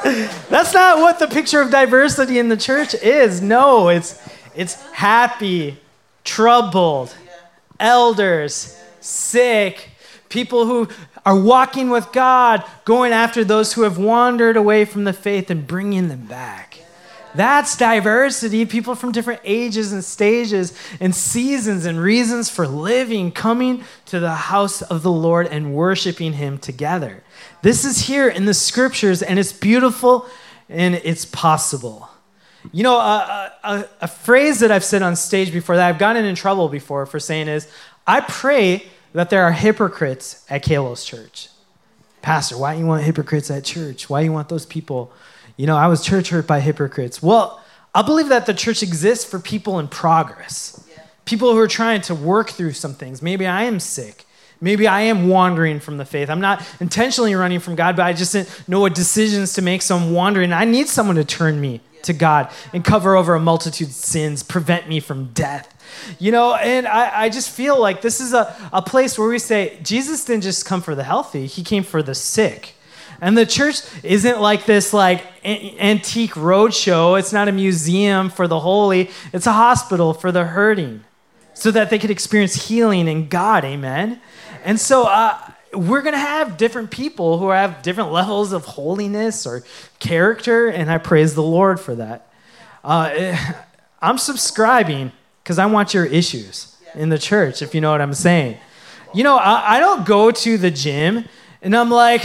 That's 0.05 0.75
not 0.75 0.99
what 0.99 1.19
the 1.19 1.27
picture 1.27 1.63
of 1.63 1.71
diversity 1.71 2.39
in 2.39 2.51
the 2.51 2.59
church 2.59 2.95
is. 2.95 3.41
No, 3.41 3.89
it's 3.89 4.21
it's 4.55 4.75
happy, 4.93 5.79
troubled, 6.25 7.17
elders, 7.81 8.79
sick, 9.01 9.89
people 10.29 10.67
who 10.67 10.89
are 11.25 11.39
walking 11.39 11.89
with 11.89 12.13
God, 12.13 12.63
going 12.85 13.13
after 13.13 13.45
those 13.45 13.73
who 13.73 13.83
have 13.83 13.97
wandered 13.97 14.59
away 14.59 14.85
from 14.85 15.05
the 15.05 15.15
faith 15.15 15.51
and 15.51 15.67
bringing 15.67 16.09
them 16.09 16.27
back. 16.27 16.74
That's 17.35 17.77
diversity. 17.77 18.65
People 18.65 18.95
from 18.95 19.13
different 19.13 19.41
ages 19.45 19.93
and 19.93 20.05
stages 20.05 20.73
and 21.01 21.15
seasons 21.15 21.85
and 21.85 22.01
reasons 22.01 22.49
for 22.49 22.67
living, 22.67 23.33
coming 23.33 23.85
to 24.07 24.21
the 24.21 24.35
house 24.35 24.83
of 24.83 25.03
the 25.03 25.11
Lord 25.11 25.49
and 25.49 25.75
worshiping 25.75 26.35
Him 26.35 26.59
together. 26.59 27.25
This 27.63 27.85
is 27.85 28.07
here 28.07 28.29
in 28.29 28.45
the 28.45 28.55
scriptures, 28.55 29.23
and 29.23 29.39
it's 29.39 29.53
beautiful 29.53 30.27
and 30.69 30.95
it's 30.95 31.25
possible. 31.25 32.09
You 32.73 32.83
know, 32.83 32.97
a, 32.97 33.53
a, 33.63 33.89
a, 34.03 34.09
phrase 34.09 34.61
that 34.61 34.71
I've 34.71 34.85
said 34.85 35.03
on 35.03 35.17
stage 35.17 35.53
before 35.53 35.77
that 35.77 35.87
I've 35.87 35.99
gotten 35.99 36.25
in 36.25 36.35
trouble 36.35 36.69
before 36.69 37.05
for 37.05 37.21
saying 37.21 37.49
is, 37.49 37.69
I 38.07 38.21
pray 38.21 38.87
that 39.13 39.29
there 39.29 39.45
are 39.45 39.53
hypocrites 39.53 40.45
at 40.49 40.65
Kalos 40.65 41.05
Church. 41.05 41.51
Pastor, 42.23 42.57
why 42.57 42.75
do 42.75 42.81
you 42.81 42.87
want 42.87 43.05
hypocrites 43.05 43.51
at 43.51 43.65
church? 43.65 44.09
Why 44.09 44.21
do 44.21 44.25
you 44.25 44.33
want 44.33 44.49
those 44.49 44.65
people? 44.65 45.13
You 45.57 45.67
know, 45.67 45.77
I 45.77 45.87
was 45.87 46.05
church 46.05 46.31
hurt 46.31 46.47
by 46.47 46.61
hypocrites. 46.61 47.23
Well, 47.23 47.63
I 47.95 48.03
believe 48.03 48.29
that 48.29 48.47
the 48.47 48.55
church 48.55 48.83
exists 48.83 49.25
for 49.25 49.39
people 49.39 49.79
in 49.79 49.87
progress, 49.87 50.85
yeah. 50.91 51.03
people 51.25 51.53
who 51.53 51.59
are 51.59 51.69
trying 51.69 52.01
to 52.03 52.15
work 52.15 52.51
through 52.51 52.73
some 52.73 52.95
things. 52.95 53.23
Maybe 53.23 53.47
I 53.47 53.65
am 53.65 53.79
sick. 53.79 54.25
Maybe 54.61 54.87
I 54.87 55.03
am 55.03 55.29
wandering 55.29 55.79
from 55.79 55.99
the 55.99 56.05
faith. 56.05 56.31
I'm 56.31 56.41
not 56.41 56.67
intentionally 56.81 57.35
running 57.35 57.61
from 57.61 57.75
God, 57.75 57.97
but 57.97 58.07
I 58.07 58.13
just 58.13 58.33
didn't 58.33 58.69
know 58.69 58.81
what 58.81 58.95
decisions 58.95 59.53
to 59.55 59.63
make, 59.63 59.83
so 59.83 59.97
I'm 59.97 60.13
wandering. 60.13 60.53
I 60.53 60.65
need 60.65 60.89
someone 60.89 61.17
to 61.17 61.25
turn 61.25 61.61
me 61.61 61.81
to 62.03 62.13
God 62.13 62.51
and 62.73 62.85
cover 62.85 63.17
over 63.17 63.35
a 63.35 63.41
multitude 63.41 63.89
of 63.89 63.95
sins, 63.95 64.43
prevent 64.43 64.89
me 64.89 65.01
from 65.01 65.27
death. 65.33 65.71
You 66.19 66.33
know, 66.33 66.55
and 66.55 66.87
I, 66.87 67.25
I 67.25 67.29
just 67.29 67.51
feel 67.51 67.81
like 67.81 68.01
this 68.01 68.21
is 68.21 68.33
a, 68.33 68.55
a 68.73 68.83
place 68.83 69.19
where 69.19 69.29
we 69.29 69.39
say 69.39 69.79
Jesus 69.83 70.25
didn't 70.25 70.43
just 70.43 70.67
come 70.67 70.83
for 70.83 70.95
the 70.95 71.05
healthy, 71.05 71.47
he 71.47 71.63
came 71.63 71.83
for 71.83 72.03
the 72.03 72.15
sick. 72.15 72.74
And 73.25 73.39
the 73.39 73.47
church 73.47 73.81
isn't 74.03 74.39
like 74.39 74.67
this 74.67 74.93
like 74.93 75.25
a- 75.47 75.79
antique 75.81 76.33
roadshow. 76.33 77.19
It's 77.19 77.33
not 77.33 77.49
a 77.49 77.53
museum 77.53 78.29
for 78.29 78.47
the 78.47 78.61
holy. 78.61 79.09
It's 79.33 79.47
a 79.47 79.53
hospital 79.53 80.13
for 80.13 80.31
the 80.31 80.45
hurting 80.45 81.05
so 81.55 81.71
that 81.71 81.89
they 81.89 81.99
could 81.99 82.11
experience 82.11 82.69
healing 82.69 83.09
in 83.09 83.29
God. 83.29 83.65
Amen. 83.65 84.21
And 84.63 84.79
so 84.79 85.05
uh, 85.05 85.39
we're 85.73 86.03
to 86.03 86.19
have 86.19 86.59
different 86.59 86.91
people 86.91 87.39
who 87.39 87.49
have 87.49 87.81
different 87.81 88.13
levels 88.21 88.53
of 88.53 88.67
holiness 88.67 89.47
or 89.47 89.63
character, 90.01 90.69
and 90.69 90.91
I 90.91 90.99
praise 90.99 91.35
the 91.35 91.43
Lord 91.43 91.81
for 91.81 91.95
that. 91.95 92.31
Uh, 92.85 93.55
I'm 94.03 94.19
subscribing 94.19 95.13
because 95.43 95.59
I 95.59 95.65
want 95.65 95.95
your 95.95 96.05
issues 96.05 96.77
in 96.95 97.09
the 97.09 97.19
church, 97.19 97.63
if 97.63 97.75
you 97.75 97.81
know 97.81 97.91
what 97.91 98.03
I'm 98.03 98.13
saying. 98.13 98.59
You 99.15 99.25
know, 99.25 99.39
I, 99.39 99.77
I 99.77 99.81
don't 99.81 100.05
go 100.05 100.31
to 100.31 100.59
the 100.59 100.71
gym 100.71 101.25
and 101.63 101.75
I'm 101.75 101.89
like, 101.89 102.23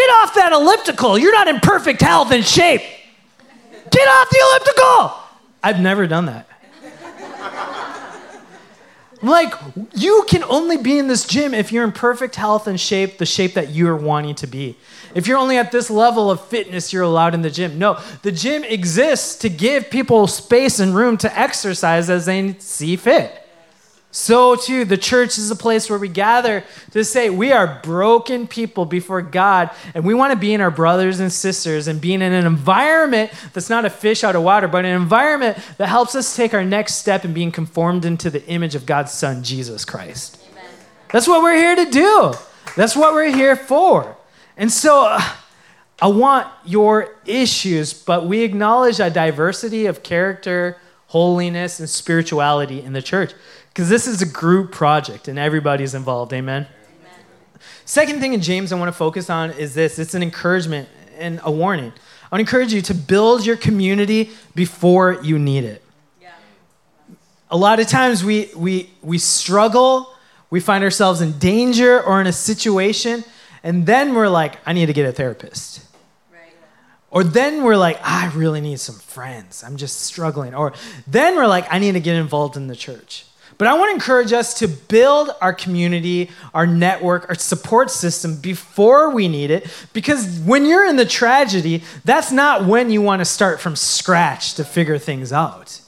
get 0.00 0.10
off 0.10 0.34
that 0.34 0.52
elliptical. 0.52 1.18
You're 1.18 1.32
not 1.32 1.48
in 1.48 1.60
perfect 1.60 2.00
health 2.00 2.32
and 2.32 2.44
shape. 2.44 2.82
Get 3.90 4.08
off 4.08 4.30
the 4.30 4.38
elliptical. 4.50 5.12
I've 5.62 5.80
never 5.80 6.06
done 6.06 6.26
that. 6.26 6.46
Like, 9.22 9.52
you 9.94 10.24
can 10.26 10.42
only 10.44 10.78
be 10.78 10.98
in 10.98 11.06
this 11.06 11.26
gym 11.26 11.52
if 11.52 11.72
you're 11.72 11.84
in 11.84 11.92
perfect 11.92 12.36
health 12.36 12.66
and 12.66 12.80
shape, 12.80 13.18
the 13.18 13.26
shape 13.26 13.52
that 13.52 13.68
you're 13.68 13.94
wanting 13.94 14.34
to 14.36 14.46
be. 14.46 14.78
If 15.14 15.26
you're 15.26 15.36
only 15.36 15.58
at 15.58 15.72
this 15.72 15.90
level 15.90 16.30
of 16.30 16.40
fitness, 16.46 16.90
you're 16.90 17.02
allowed 17.02 17.34
in 17.34 17.42
the 17.42 17.50
gym. 17.50 17.78
No, 17.78 18.00
the 18.22 18.32
gym 18.32 18.64
exists 18.64 19.36
to 19.40 19.50
give 19.50 19.90
people 19.90 20.26
space 20.26 20.78
and 20.78 20.94
room 20.94 21.18
to 21.18 21.38
exercise 21.38 22.08
as 22.08 22.24
they 22.24 22.54
see 22.60 22.96
fit. 22.96 23.39
So, 24.12 24.56
too, 24.56 24.84
the 24.84 24.96
church 24.96 25.38
is 25.38 25.52
a 25.52 25.56
place 25.56 25.88
where 25.88 25.98
we 25.98 26.08
gather 26.08 26.64
to 26.90 27.04
say 27.04 27.30
we 27.30 27.52
are 27.52 27.80
broken 27.84 28.48
people 28.48 28.84
before 28.84 29.22
God, 29.22 29.70
and 29.94 30.04
we 30.04 30.14
want 30.14 30.32
to 30.32 30.38
be 30.38 30.52
in 30.52 30.60
our 30.60 30.70
brothers 30.70 31.20
and 31.20 31.32
sisters 31.32 31.86
and 31.86 32.00
being 32.00 32.20
in 32.20 32.32
an 32.32 32.44
environment 32.44 33.30
that's 33.52 33.70
not 33.70 33.84
a 33.84 33.90
fish 33.90 34.24
out 34.24 34.34
of 34.34 34.42
water, 34.42 34.66
but 34.66 34.84
an 34.84 35.00
environment 35.00 35.58
that 35.78 35.88
helps 35.88 36.16
us 36.16 36.34
take 36.34 36.54
our 36.54 36.64
next 36.64 36.96
step 36.96 37.24
in 37.24 37.32
being 37.32 37.52
conformed 37.52 38.04
into 38.04 38.30
the 38.30 38.44
image 38.46 38.74
of 38.74 38.84
God's 38.84 39.12
Son, 39.12 39.44
Jesus 39.44 39.84
Christ. 39.84 40.44
Amen. 40.50 40.64
That's 41.12 41.28
what 41.28 41.40
we're 41.42 41.56
here 41.56 41.76
to 41.76 41.88
do. 41.88 42.32
That's 42.74 42.96
what 42.96 43.14
we're 43.14 43.32
here 43.32 43.54
for. 43.54 44.16
And 44.56 44.72
so, 44.72 45.06
uh, 45.06 45.22
I 46.02 46.08
want 46.08 46.48
your 46.64 47.14
issues, 47.26 47.92
but 47.92 48.26
we 48.26 48.42
acknowledge 48.42 48.98
a 48.98 49.08
diversity 49.08 49.86
of 49.86 50.02
character, 50.02 50.78
holiness, 51.08 51.78
and 51.78 51.88
spirituality 51.88 52.82
in 52.82 52.92
the 52.92 53.02
church 53.02 53.34
because 53.80 53.88
this 53.88 54.06
is 54.06 54.20
a 54.20 54.26
group 54.26 54.72
project 54.72 55.26
and 55.26 55.38
everybody's 55.38 55.94
involved. 55.94 56.34
Amen? 56.34 56.66
Amen? 56.66 57.60
Second 57.86 58.20
thing 58.20 58.34
in 58.34 58.42
James 58.42 58.72
I 58.74 58.78
want 58.78 58.90
to 58.90 58.92
focus 58.92 59.30
on 59.30 59.52
is 59.52 59.72
this 59.72 59.98
it's 59.98 60.12
an 60.12 60.22
encouragement 60.22 60.86
and 61.16 61.40
a 61.44 61.50
warning. 61.50 61.86
I 61.86 62.36
want 62.36 62.40
to 62.40 62.40
encourage 62.40 62.74
you 62.74 62.82
to 62.82 62.92
build 62.92 63.46
your 63.46 63.56
community 63.56 64.32
before 64.54 65.22
you 65.22 65.38
need 65.38 65.64
it. 65.64 65.82
Yeah. 66.20 66.28
A 67.50 67.56
lot 67.56 67.80
of 67.80 67.86
times 67.86 68.22
we, 68.22 68.50
we, 68.54 68.90
we 69.00 69.16
struggle, 69.16 70.12
we 70.50 70.60
find 70.60 70.84
ourselves 70.84 71.22
in 71.22 71.38
danger 71.38 72.02
or 72.02 72.20
in 72.20 72.26
a 72.26 72.34
situation, 72.34 73.24
and 73.62 73.86
then 73.86 74.14
we're 74.14 74.28
like, 74.28 74.58
I 74.66 74.74
need 74.74 74.86
to 74.86 74.92
get 74.92 75.08
a 75.08 75.12
therapist. 75.12 75.86
Or 77.10 77.24
then 77.24 77.64
we're 77.64 77.78
like, 77.78 77.98
I 78.02 78.30
really 78.34 78.60
need 78.60 78.78
some 78.78 78.96
friends. 78.96 79.64
I'm 79.64 79.78
just 79.78 80.02
struggling. 80.02 80.54
Or 80.54 80.74
then 81.06 81.34
we're 81.34 81.46
like, 81.46 81.66
I 81.72 81.78
need 81.78 81.92
to 81.92 82.00
get 82.00 82.16
involved 82.16 82.58
in 82.58 82.66
the 82.66 82.76
church. 82.76 83.24
But 83.60 83.68
I 83.68 83.74
want 83.74 83.90
to 83.90 83.94
encourage 83.94 84.32
us 84.32 84.54
to 84.60 84.68
build 84.68 85.32
our 85.42 85.52
community, 85.52 86.30
our 86.54 86.66
network, 86.66 87.28
our 87.28 87.34
support 87.34 87.90
system 87.90 88.36
before 88.36 89.10
we 89.10 89.28
need 89.28 89.50
it. 89.50 89.70
Because 89.92 90.40
when 90.46 90.64
you're 90.64 90.86
in 90.86 90.96
the 90.96 91.04
tragedy, 91.04 91.82
that's 92.02 92.32
not 92.32 92.64
when 92.64 92.88
you 92.88 93.02
want 93.02 93.20
to 93.20 93.26
start 93.26 93.60
from 93.60 93.76
scratch 93.76 94.54
to 94.54 94.64
figure 94.64 94.96
things 94.96 95.30
out. 95.30 95.78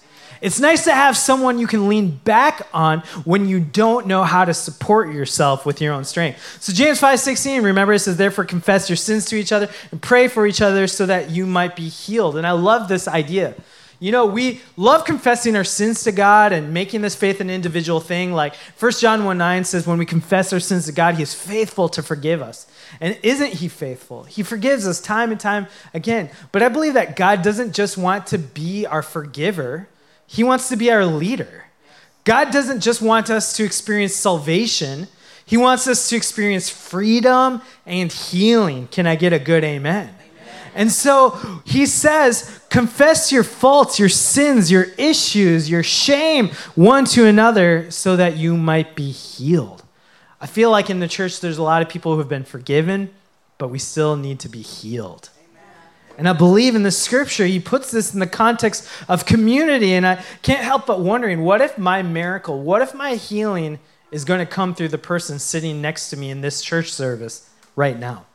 It's 0.43 0.61
nice 0.61 0.85
to 0.85 0.93
have 0.93 1.17
someone 1.17 1.59
you 1.59 1.67
can 1.67 1.89
lean 1.89 2.21
back 2.25 2.69
on 2.75 2.99
when 3.25 3.49
you 3.49 3.59
don't 3.59 4.07
know 4.07 4.23
how 4.23 4.45
to 4.45 4.53
support 4.53 5.11
yourself 5.11 5.65
with 5.65 5.81
your 5.81 5.95
own 5.95 6.05
strength. 6.05 6.59
So 6.61 6.75
James 6.75 7.01
5:16, 7.01 7.65
remember 7.65 7.95
it 7.95 8.01
says 8.01 8.19
therefore 8.19 8.45
confess 8.45 8.91
your 8.91 8.97
sins 8.97 9.25
to 9.27 9.37
each 9.37 9.51
other 9.51 9.71
and 9.91 10.03
pray 10.03 10.29
for 10.29 10.47
each 10.47 10.61
other 10.61 10.87
so 10.87 11.07
that 11.07 11.31
you 11.31 11.47
might 11.47 11.75
be 11.75 11.89
healed. 11.89 12.37
And 12.37 12.47
I 12.47 12.51
love 12.51 12.89
this 12.89 13.09
idea. 13.09 13.55
You 14.03 14.11
know, 14.11 14.27
we 14.27 14.61
love 14.77 15.05
confessing 15.05 15.55
our 15.55 15.63
sins 15.63 16.03
to 16.03 16.11
God 16.11 16.53
and 16.53 16.75
making 16.75 17.03
this 17.03 17.15
faith 17.15 17.41
an 17.41 17.49
individual 17.49 18.01
thing. 18.01 18.33
Like 18.33 18.57
1 18.81 18.93
John 18.99 19.25
1 19.25 19.39
9 19.39 19.63
says, 19.63 19.87
when 19.87 19.97
we 19.97 20.05
confess 20.05 20.53
our 20.53 20.59
sins 20.59 20.87
to 20.87 20.93
God, 20.93 21.15
He 21.15 21.23
is 21.23 21.35
faithful 21.35 21.89
to 21.91 22.03
forgive 22.03 22.43
us. 22.43 22.67
And 23.01 23.17
isn't 23.23 23.53
He 23.53 23.69
faithful? 23.69 24.25
He 24.25 24.43
forgives 24.43 24.89
us 24.89 25.01
time 25.01 25.31
and 25.31 25.39
time 25.39 25.69
again. 25.95 26.31
But 26.51 26.65
I 26.65 26.69
believe 26.69 26.95
that 26.95 27.15
God 27.15 27.43
doesn't 27.43 27.77
just 27.77 27.97
want 27.97 28.27
to 28.27 28.39
be 28.39 28.87
our 28.87 29.03
forgiver, 29.03 29.87
He 30.27 30.43
wants 30.43 30.69
to 30.71 30.77
be 30.77 30.91
our 30.91 31.07
leader. 31.07 31.67
God 32.25 32.51
doesn't 32.51 32.81
just 32.81 33.03
want 33.03 33.31
us 33.31 33.53
to 33.57 33.63
experience 33.63 34.17
salvation, 34.17 35.07
He 35.47 35.57
wants 35.57 35.87
us 35.87 36.09
to 36.09 36.17
experience 36.17 36.69
freedom 36.69 37.63
and 37.87 38.11
healing. 38.11 38.89
Can 38.89 39.07
I 39.07 39.15
get 39.15 39.33
a 39.33 39.39
good 39.39 39.63
amen? 39.63 40.13
And 40.75 40.91
so 40.91 41.39
he 41.65 41.87
says, 41.87 42.61
confess 42.71 43.31
your 43.31 43.45
faults, 43.45 43.99
your 43.99 44.09
sins, 44.09 44.71
your 44.71 44.87
issues, 44.97 45.69
your 45.69 45.83
shame 45.83 46.49
one 46.75 47.05
to 47.07 47.27
another 47.27 47.91
so 47.91 48.17
that 48.17 48.37
you 48.37 48.57
might 48.57 48.95
be 48.95 49.11
healed. 49.11 49.83
I 50.41 50.47
feel 50.47 50.71
like 50.71 50.91
in 50.91 51.01
the 51.01 51.09
church 51.09 51.41
there's 51.41 51.59
a 51.59 51.63
lot 51.63 51.83
of 51.83 51.89
people 51.89 52.13
who 52.13 52.19
have 52.19 52.29
been 52.29 52.45
forgiven, 52.45 53.11
but 53.59 53.69
we 53.69 53.79
still 53.79 54.17
need 54.17 54.41
to 54.41 54.49
be 54.49 54.63
healed. 54.63 55.29
And 56.19 56.29
I 56.29 56.33
believe 56.33 56.75
in 56.75 56.83
the 56.83 56.91
scripture, 56.91 57.47
he 57.47 57.59
puts 57.59 57.91
this 57.91 58.13
in 58.13 58.21
the 58.21 58.27
context 58.27 58.89
of 59.09 59.25
community. 59.25 59.93
And 59.95 60.07
I 60.07 60.23
can't 60.43 60.63
help 60.63 60.87
but 60.87 61.01
wondering 61.01 61.43
what 61.43 61.61
if 61.61 61.79
my 61.79 62.03
miracle, 62.03 62.61
what 62.61 62.83
if 62.83 62.95
my 62.95 63.15
healing 63.15 63.79
is 64.11 64.25
going 64.25 64.41
to 64.41 64.47
come 64.47 64.75
through 64.75 64.89
the 64.89 64.99
person 64.99 65.39
sitting 65.39 65.81
next 65.81 66.11
to 66.11 66.17
me 66.17 66.31
in 66.31 66.41
this 66.41 66.63
church 66.63 66.93
service 66.93 67.49
right 67.77 67.99
now? 67.99 68.27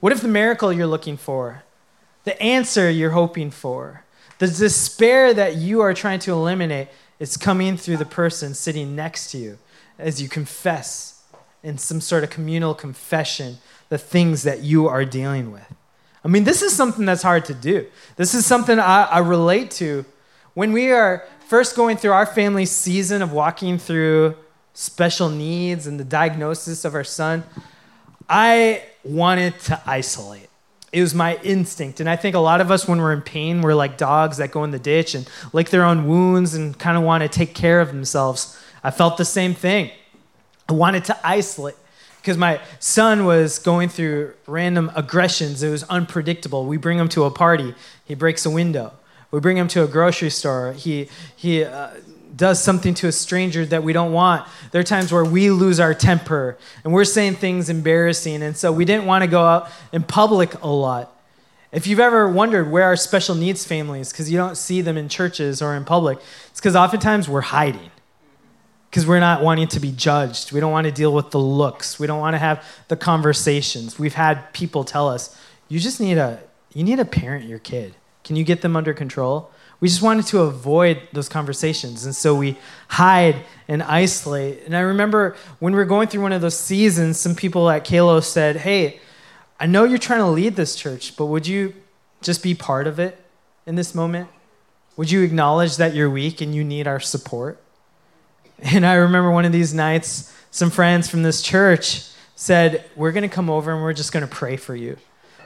What 0.00 0.12
if 0.12 0.20
the 0.20 0.28
miracle 0.28 0.72
you're 0.72 0.86
looking 0.86 1.16
for, 1.16 1.62
the 2.24 2.40
answer 2.42 2.90
you're 2.90 3.10
hoping 3.10 3.50
for, 3.50 4.04
the 4.38 4.46
despair 4.46 5.32
that 5.32 5.56
you 5.56 5.80
are 5.80 5.94
trying 5.94 6.18
to 6.20 6.32
eliminate 6.32 6.88
is 7.18 7.36
coming 7.36 7.76
through 7.76 7.96
the 7.96 8.04
person 8.04 8.52
sitting 8.52 8.94
next 8.94 9.30
to 9.30 9.38
you 9.38 9.58
as 9.98 10.20
you 10.20 10.28
confess 10.28 11.22
in 11.62 11.78
some 11.78 12.00
sort 12.00 12.22
of 12.22 12.30
communal 12.30 12.74
confession 12.74 13.58
the 13.88 13.98
things 13.98 14.42
that 14.42 14.60
you 14.60 14.88
are 14.88 15.04
dealing 15.04 15.50
with? 15.50 15.66
I 16.24 16.28
mean, 16.28 16.44
this 16.44 16.60
is 16.60 16.74
something 16.74 17.06
that's 17.06 17.22
hard 17.22 17.44
to 17.46 17.54
do. 17.54 17.86
This 18.16 18.34
is 18.34 18.44
something 18.44 18.78
I, 18.78 19.04
I 19.04 19.18
relate 19.20 19.70
to 19.72 20.04
when 20.54 20.72
we 20.72 20.90
are 20.90 21.24
first 21.46 21.76
going 21.76 21.96
through 21.96 22.12
our 22.12 22.26
family 22.26 22.66
season 22.66 23.22
of 23.22 23.32
walking 23.32 23.78
through 23.78 24.36
special 24.74 25.28
needs 25.28 25.86
and 25.86 25.98
the 25.98 26.04
diagnosis 26.04 26.84
of 26.84 26.94
our 26.94 27.04
son. 27.04 27.44
I 28.28 28.82
wanted 29.06 29.58
to 29.60 29.80
isolate. 29.86 30.48
It 30.92 31.00
was 31.00 31.14
my 31.14 31.36
instinct. 31.42 32.00
And 32.00 32.08
I 32.08 32.16
think 32.16 32.34
a 32.34 32.40
lot 32.40 32.60
of 32.60 32.70
us, 32.70 32.88
when 32.88 32.98
we're 32.98 33.12
in 33.12 33.22
pain, 33.22 33.60
we're 33.60 33.74
like 33.74 33.98
dogs 33.98 34.38
that 34.38 34.50
go 34.50 34.64
in 34.64 34.70
the 34.70 34.78
ditch 34.78 35.14
and 35.14 35.28
lick 35.52 35.70
their 35.70 35.84
own 35.84 36.06
wounds 36.06 36.54
and 36.54 36.78
kind 36.78 36.96
of 36.96 37.02
want 37.02 37.22
to 37.22 37.28
take 37.28 37.54
care 37.54 37.80
of 37.80 37.88
themselves. 37.88 38.58
I 38.82 38.90
felt 38.90 39.16
the 39.16 39.24
same 39.24 39.54
thing. 39.54 39.90
I 40.68 40.72
wanted 40.72 41.04
to 41.06 41.26
isolate 41.26 41.76
because 42.20 42.36
my 42.36 42.60
son 42.80 43.24
was 43.24 43.58
going 43.58 43.88
through 43.88 44.34
random 44.46 44.90
aggressions. 44.96 45.62
It 45.62 45.70
was 45.70 45.84
unpredictable. 45.84 46.66
We 46.66 46.76
bring 46.76 46.98
him 46.98 47.08
to 47.10 47.24
a 47.24 47.30
party, 47.30 47.74
he 48.04 48.14
breaks 48.14 48.44
a 48.46 48.50
window. 48.50 48.92
We 49.30 49.40
bring 49.40 49.56
him 49.56 49.68
to 49.68 49.82
a 49.82 49.86
grocery 49.86 50.30
store. 50.30 50.72
He, 50.72 51.08
he 51.34 51.64
uh, 51.64 51.90
does 52.36 52.62
something 52.62 52.94
to 52.94 53.08
a 53.08 53.12
stranger 53.12 53.64
that 53.66 53.82
we 53.82 53.92
don't 53.92 54.12
want. 54.12 54.46
There 54.70 54.80
are 54.80 54.84
times 54.84 55.12
where 55.12 55.24
we 55.24 55.50
lose 55.50 55.80
our 55.80 55.94
temper 55.94 56.58
and 56.84 56.92
we're 56.92 57.04
saying 57.04 57.36
things 57.36 57.70
embarrassing. 57.70 58.42
And 58.42 58.56
so 58.56 58.70
we 58.70 58.84
didn't 58.84 59.06
want 59.06 59.22
to 59.22 59.28
go 59.28 59.42
out 59.42 59.70
in 59.92 60.02
public 60.02 60.62
a 60.62 60.68
lot. 60.68 61.12
If 61.72 61.86
you've 61.86 62.00
ever 62.00 62.28
wondered 62.28 62.70
where 62.70 62.84
our 62.84 62.96
special 62.96 63.34
needs 63.34 63.64
families, 63.64 64.12
because 64.12 64.30
you 64.30 64.38
don't 64.38 64.56
see 64.56 64.80
them 64.80 64.96
in 64.96 65.08
churches 65.08 65.60
or 65.60 65.74
in 65.74 65.84
public, 65.84 66.18
it's 66.50 66.60
because 66.60 66.76
oftentimes 66.76 67.28
we're 67.28 67.40
hiding. 67.40 67.90
Because 68.90 69.06
we're 69.06 69.20
not 69.20 69.42
wanting 69.42 69.68
to 69.68 69.80
be 69.80 69.92
judged. 69.92 70.52
We 70.52 70.60
don't 70.60 70.72
want 70.72 70.86
to 70.86 70.92
deal 70.92 71.12
with 71.12 71.30
the 71.30 71.40
looks. 71.40 71.98
We 71.98 72.06
don't 72.06 72.20
want 72.20 72.34
to 72.34 72.38
have 72.38 72.64
the 72.88 72.96
conversations. 72.96 73.98
We've 73.98 74.14
had 74.14 74.52
people 74.52 74.84
tell 74.84 75.08
us, 75.08 75.36
you 75.68 75.80
just 75.80 76.00
need 76.00 76.18
a 76.18 76.40
you 76.72 76.84
need 76.84 76.96
to 76.96 77.04
parent 77.04 77.46
your 77.46 77.58
kid. 77.58 77.94
Can 78.22 78.36
you 78.36 78.44
get 78.44 78.60
them 78.60 78.76
under 78.76 78.92
control? 78.92 79.50
We 79.80 79.88
just 79.88 80.02
wanted 80.02 80.26
to 80.26 80.40
avoid 80.40 81.02
those 81.12 81.28
conversations. 81.28 82.04
And 82.04 82.14
so 82.14 82.34
we 82.34 82.56
hide 82.88 83.44
and 83.68 83.82
isolate. 83.82 84.62
And 84.64 84.76
I 84.76 84.80
remember 84.80 85.36
when 85.58 85.72
we 85.74 85.78
were 85.78 85.84
going 85.84 86.08
through 86.08 86.22
one 86.22 86.32
of 86.32 86.40
those 86.40 86.58
seasons, 86.58 87.18
some 87.20 87.34
people 87.34 87.68
at 87.68 87.84
Kalos 87.84 88.24
said, 88.24 88.56
Hey, 88.56 89.00
I 89.60 89.66
know 89.66 89.84
you're 89.84 89.98
trying 89.98 90.20
to 90.20 90.26
lead 90.26 90.56
this 90.56 90.76
church, 90.76 91.16
but 91.16 91.26
would 91.26 91.46
you 91.46 91.74
just 92.22 92.42
be 92.42 92.54
part 92.54 92.86
of 92.86 92.98
it 92.98 93.22
in 93.66 93.74
this 93.74 93.94
moment? 93.94 94.28
Would 94.96 95.10
you 95.10 95.22
acknowledge 95.22 95.76
that 95.76 95.94
you're 95.94 96.10
weak 96.10 96.40
and 96.40 96.54
you 96.54 96.64
need 96.64 96.86
our 96.86 97.00
support? 97.00 97.60
And 98.58 98.86
I 98.86 98.94
remember 98.94 99.30
one 99.30 99.44
of 99.44 99.52
these 99.52 99.74
nights, 99.74 100.32
some 100.50 100.70
friends 100.70 101.10
from 101.10 101.22
this 101.22 101.42
church 101.42 102.08
said, 102.34 102.88
We're 102.96 103.12
going 103.12 103.28
to 103.28 103.34
come 103.34 103.50
over 103.50 103.72
and 103.72 103.82
we're 103.82 103.92
just 103.92 104.12
going 104.12 104.26
to 104.26 104.34
pray 104.34 104.56
for 104.56 104.74
you. 104.74 104.96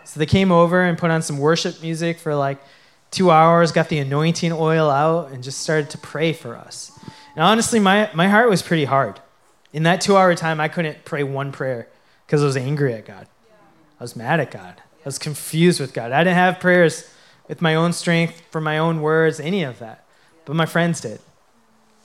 So 0.04 0.20
they 0.20 0.26
came 0.26 0.52
over 0.52 0.82
and 0.82 0.96
put 0.96 1.10
on 1.10 1.22
some 1.22 1.38
worship 1.38 1.82
music 1.82 2.18
for 2.18 2.34
like 2.34 2.58
two 3.10 3.30
hours, 3.30 3.72
got 3.72 3.88
the 3.88 3.98
anointing 3.98 4.52
oil 4.52 4.90
out, 4.90 5.32
and 5.32 5.42
just 5.42 5.60
started 5.60 5.90
to 5.90 5.98
pray 5.98 6.32
for 6.32 6.56
us. 6.56 6.92
And 7.34 7.44
honestly, 7.44 7.80
my, 7.80 8.10
my 8.14 8.28
heart 8.28 8.48
was 8.48 8.62
pretty 8.62 8.84
hard. 8.84 9.20
In 9.72 9.84
that 9.84 10.00
two 10.00 10.16
hour 10.16 10.34
time, 10.34 10.60
I 10.60 10.68
couldn't 10.68 11.04
pray 11.04 11.22
one 11.22 11.52
prayer 11.52 11.88
because 12.26 12.42
I 12.42 12.46
was 12.46 12.56
angry 12.56 12.94
at 12.94 13.06
God. 13.06 13.26
I 13.98 14.04
was 14.04 14.16
mad 14.16 14.40
at 14.40 14.50
God. 14.50 14.74
I 14.78 15.04
was 15.04 15.18
confused 15.18 15.80
with 15.80 15.92
God. 15.92 16.12
I 16.12 16.24
didn't 16.24 16.36
have 16.36 16.60
prayers 16.60 17.12
with 17.48 17.60
my 17.60 17.74
own 17.74 17.92
strength, 17.92 18.42
for 18.50 18.60
my 18.60 18.78
own 18.78 19.00
words, 19.00 19.40
any 19.40 19.62
of 19.62 19.78
that. 19.80 20.04
But 20.44 20.56
my 20.56 20.66
friends 20.66 21.00
did. 21.00 21.20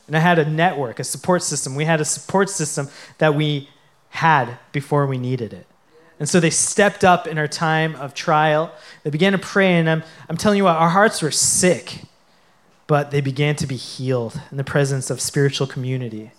And 0.07 0.15
I 0.15 0.19
had 0.19 0.39
a 0.39 0.49
network, 0.49 0.99
a 0.99 1.03
support 1.03 1.43
system. 1.43 1.75
We 1.75 1.85
had 1.85 2.01
a 2.01 2.05
support 2.05 2.49
system 2.49 2.89
that 3.17 3.35
we 3.35 3.69
had 4.09 4.57
before 4.71 5.07
we 5.07 5.17
needed 5.17 5.53
it. 5.53 5.67
And 6.19 6.29
so 6.29 6.39
they 6.39 6.49
stepped 6.49 7.03
up 7.03 7.27
in 7.27 7.37
our 7.37 7.47
time 7.47 7.95
of 7.95 8.13
trial. 8.13 8.71
They 9.03 9.09
began 9.09 9.33
to 9.33 9.37
pray, 9.37 9.73
and 9.73 9.89
I'm, 9.89 10.03
I'm 10.29 10.37
telling 10.37 10.57
you 10.57 10.63
what, 10.63 10.77
our 10.77 10.89
hearts 10.89 11.21
were 11.21 11.31
sick, 11.31 12.03
but 12.87 13.11
they 13.11 13.21
began 13.21 13.55
to 13.57 13.67
be 13.67 13.75
healed 13.75 14.39
in 14.49 14.57
the 14.57 14.63
presence 14.63 15.09
of 15.09 15.19
spiritual 15.19 15.67
community. 15.67 16.31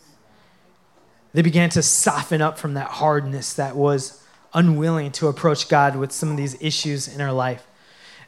They 1.35 1.43
began 1.43 1.69
to 1.71 1.83
soften 1.83 2.41
up 2.41 2.59
from 2.59 2.75
that 2.75 2.89
hardness 2.89 3.53
that 3.55 3.77
was 3.77 4.23
unwilling 4.55 5.13
to 5.13 5.29
approach 5.29 5.69
God 5.69 5.97
with 5.97 6.11
some 6.11 6.31
of 6.31 6.39
these 6.39 6.61
issues 6.63 7.09
in 7.09 7.21
our 7.21 7.33
life. 7.33 7.67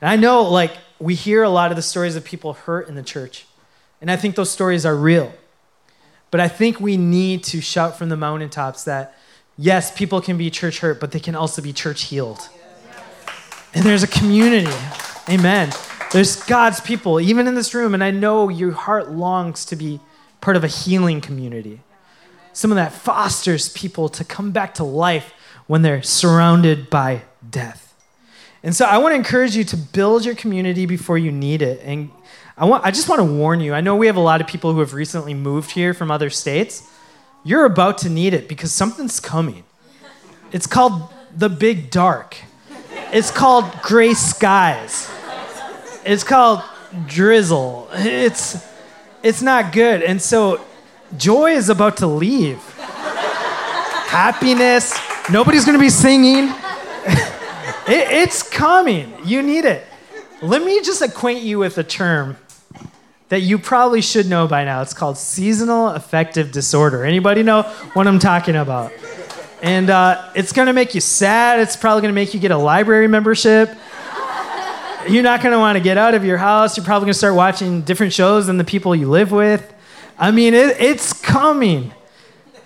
And 0.03 0.11
I 0.11 0.17
know, 0.17 0.43
like, 0.43 0.73
we 0.99 1.15
hear 1.15 1.43
a 1.43 1.49
lot 1.49 1.71
of 1.71 1.77
the 1.77 1.83
stories 1.83 2.17
of 2.17 2.25
people 2.25 2.53
hurt 2.53 2.89
in 2.89 2.95
the 2.95 3.03
church, 3.03 3.47
and 4.03 4.11
I 4.11 4.17
think 4.17 4.35
those 4.37 4.51
stories 4.51 4.85
are 4.85 4.95
real. 4.95 5.33
But 6.31 6.41
I 6.41 6.49
think 6.49 6.79
we 6.79 6.99
need 6.99 7.43
to 7.45 7.63
shout 7.63 7.97
from 7.97 8.11
the 8.11 8.17
mountaintops 8.17 8.85
that 8.85 9.17
yes, 9.59 9.91
people 9.91 10.21
can 10.21 10.39
be 10.39 10.49
church 10.49 10.79
hurt, 10.79 11.01
but 11.01 11.13
they 11.13 11.21
can 11.21 11.35
also 11.35 11.61
be 11.61 11.73
church 11.73 12.05
healed. 12.05 12.49
And 13.75 13.85
there's 13.85 14.03
a 14.03 14.09
community. 14.09 14.73
Amen. 15.29 15.71
There's 16.13 16.43
God's 16.45 16.81
people, 16.81 17.21
even 17.21 17.47
in 17.47 17.55
this 17.55 17.75
room, 17.75 17.93
and 17.93 18.03
I 18.03 18.11
know 18.11 18.49
your 18.49 18.73
heart 18.73 19.11
longs 19.11 19.67
to 19.67 19.77
be 19.77 20.01
part 20.41 20.57
of 20.57 20.65
a 20.65 20.69
healing 20.69 21.21
community. 21.21 21.81
Someone 22.55 22.77
that 22.77 22.93
fosters 22.93 23.69
people 23.69 24.09
to 24.11 24.25
come 24.25 24.53
back 24.53 24.75
to 24.75 24.85
life 24.85 25.35
when 25.67 25.83
they're 25.83 26.03
surrounded 26.03 26.89
by 26.89 27.23
death. 27.49 27.95
And 28.63 28.75
so 28.75 28.87
I 28.87 28.99
want 28.99 29.13
to 29.13 29.17
encourage 29.17 29.55
you 29.55 29.65
to 29.65 29.77
build 29.77 30.25
your 30.25 30.35
community 30.35 30.87
before 30.87 31.19
you 31.19 31.31
need 31.31 31.63
it. 31.63 31.81
And 31.85 32.11
I, 32.57 32.65
want, 32.65 32.85
I 32.85 32.91
just 32.91 33.09
want 33.09 33.21
to 33.21 33.25
warn 33.25 33.61
you 33.61 33.75
I 33.75 33.81
know 33.81 33.95
we 33.95 34.07
have 34.07 34.17
a 34.17 34.21
lot 34.21 34.41
of 34.41 34.47
people 34.47 34.73
who 34.73 34.81
have 34.81 34.95
recently 34.95 35.35
moved 35.35 35.71
here 35.73 35.95
from 35.95 36.11
other 36.11 36.31
states. 36.31 36.91
You're 37.49 37.65
about 37.65 37.97
to 37.99 38.11
need 38.11 38.35
it 38.35 38.47
because 38.47 38.73
something's 38.73 39.21
coming. 39.21 39.65
It's 40.53 40.67
called 40.67 41.11
the 41.35 41.49
big 41.49 41.91
dark, 41.91 42.37
it's 43.11 43.31
called 43.31 43.65
gray 43.81 44.13
skies, 44.13 45.11
it's 46.05 46.23
called 46.23 46.61
drizzle. 47.07 47.89
It's, 47.95 48.63
it's 49.23 49.41
not 49.41 49.73
good. 49.73 50.03
And 50.03 50.21
so 50.21 50.63
joy 51.17 51.53
is 51.53 51.71
about 51.71 51.97
to 51.99 52.07
leave. 52.07 52.59
Happiness, 54.09 54.99
nobody's 55.31 55.65
going 55.65 55.79
to 55.79 55.83
be 55.83 55.89
singing. 55.89 56.49
it, 57.89 58.13
it's 58.13 58.43
coming. 58.43 59.15
You 59.25 59.41
need 59.43 59.65
it. 59.65 59.87
Let 60.43 60.63
me 60.63 60.83
just 60.83 61.01
acquaint 61.01 61.45
you 61.45 61.61
with 61.61 61.79
a 61.79 61.85
term 61.85 62.37
that 63.29 63.41
you 63.41 63.59
probably 63.59 64.01
should 64.01 64.27
know 64.27 64.47
by 64.47 64.65
now. 64.65 64.83
It's 64.83 64.95
called 64.95 65.19
seasonal 65.19 65.89
affective 65.89 66.51
disorder. 66.51 67.05
Anybody 67.05 67.43
know 67.43 67.63
what 67.93 68.07
I'm 68.07 68.19
talking 68.19 68.57
about? 68.57 68.93
And 69.63 69.91
uh, 69.91 70.31
it's 70.35 70.53
gonna 70.53 70.73
make 70.73 70.95
you 70.95 71.01
sad. 71.01 71.61
It's 71.61 71.77
probably 71.77 72.03
gonna 72.03 72.15
make 72.15 72.33
you 72.33 72.41
get 72.41 72.51
a 72.51 72.57
library 72.57 73.09
membership. 73.09 73.77
You're 75.09 75.23
not 75.23 75.43
gonna 75.43 75.59
wanna 75.59 75.81
get 75.81 75.99
out 75.99 76.15
of 76.15 76.25
your 76.25 76.39
house. 76.39 76.77
You're 76.77 76.87
probably 76.87 77.07
gonna 77.07 77.15
start 77.15 77.35
watching 77.35 77.83
different 77.83 78.13
shows 78.13 78.47
than 78.47 78.57
the 78.57 78.65
people 78.65 78.95
you 78.95 79.09
live 79.09 79.33
with. 79.33 79.75
I 80.19 80.31
mean, 80.31 80.55
it, 80.55 80.81
it's 80.81 81.13
coming. 81.13 81.93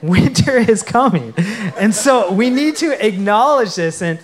Winter 0.00 0.56
is 0.70 0.82
coming. 0.82 1.34
And 1.36 1.94
so 1.94 2.32
we 2.32 2.50
need 2.50 2.76
to 2.76 3.06
acknowledge 3.06 3.74
this. 3.74 4.02
And 4.02 4.18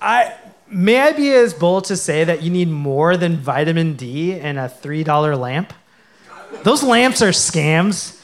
I, 0.00 0.34
May 0.68 1.00
I 1.00 1.12
be 1.12 1.32
as 1.32 1.54
bold 1.54 1.84
to 1.84 1.96
say 1.96 2.24
that 2.24 2.42
you 2.42 2.50
need 2.50 2.68
more 2.68 3.16
than 3.16 3.36
vitamin 3.36 3.94
D 3.94 4.34
and 4.34 4.58
a 4.58 4.68
$3 4.68 5.38
lamp? 5.38 5.72
Those 6.64 6.82
lamps 6.82 7.22
are 7.22 7.30
scams. 7.30 8.20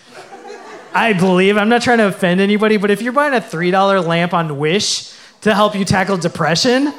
I 0.93 1.13
believe. 1.13 1.57
I'm 1.57 1.69
not 1.69 1.83
trying 1.83 1.99
to 1.99 2.07
offend 2.09 2.41
anybody, 2.41 2.77
but 2.77 2.91
if 2.91 3.01
you're 3.01 3.13
buying 3.13 3.35
a 3.35 3.41
$3 3.41 4.07
lamp 4.07 4.35
on 4.35 4.59
Wish 4.59 5.13
to 5.43 5.55
help 5.55 5.75
you 5.75 5.85
tackle 5.85 6.17
depression, 6.17 6.93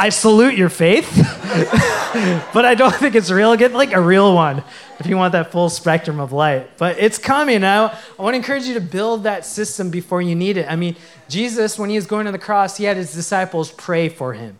I 0.00 0.08
salute 0.08 0.54
your 0.54 0.70
faith. 0.70 1.14
but 2.54 2.64
I 2.64 2.74
don't 2.74 2.94
think 2.94 3.14
it's 3.14 3.30
real. 3.30 3.54
Get 3.54 3.74
like 3.74 3.92
a 3.92 4.00
real 4.00 4.34
one 4.34 4.64
if 4.98 5.06
you 5.06 5.18
want 5.18 5.32
that 5.32 5.52
full 5.52 5.68
spectrum 5.68 6.20
of 6.20 6.32
light. 6.32 6.78
But 6.78 6.98
it's 6.98 7.18
coming. 7.18 7.62
I, 7.62 7.88
I 7.88 8.22
want 8.22 8.32
to 8.32 8.38
encourage 8.38 8.64
you 8.64 8.72
to 8.74 8.80
build 8.80 9.24
that 9.24 9.44
system 9.44 9.90
before 9.90 10.22
you 10.22 10.34
need 10.34 10.56
it. 10.56 10.66
I 10.70 10.76
mean, 10.76 10.96
Jesus, 11.28 11.78
when 11.78 11.90
he 11.90 11.96
was 11.96 12.06
going 12.06 12.24
to 12.24 12.32
the 12.32 12.38
cross, 12.38 12.78
he 12.78 12.84
had 12.84 12.96
his 12.96 13.12
disciples 13.12 13.72
pray 13.72 14.08
for 14.08 14.32
him 14.32 14.58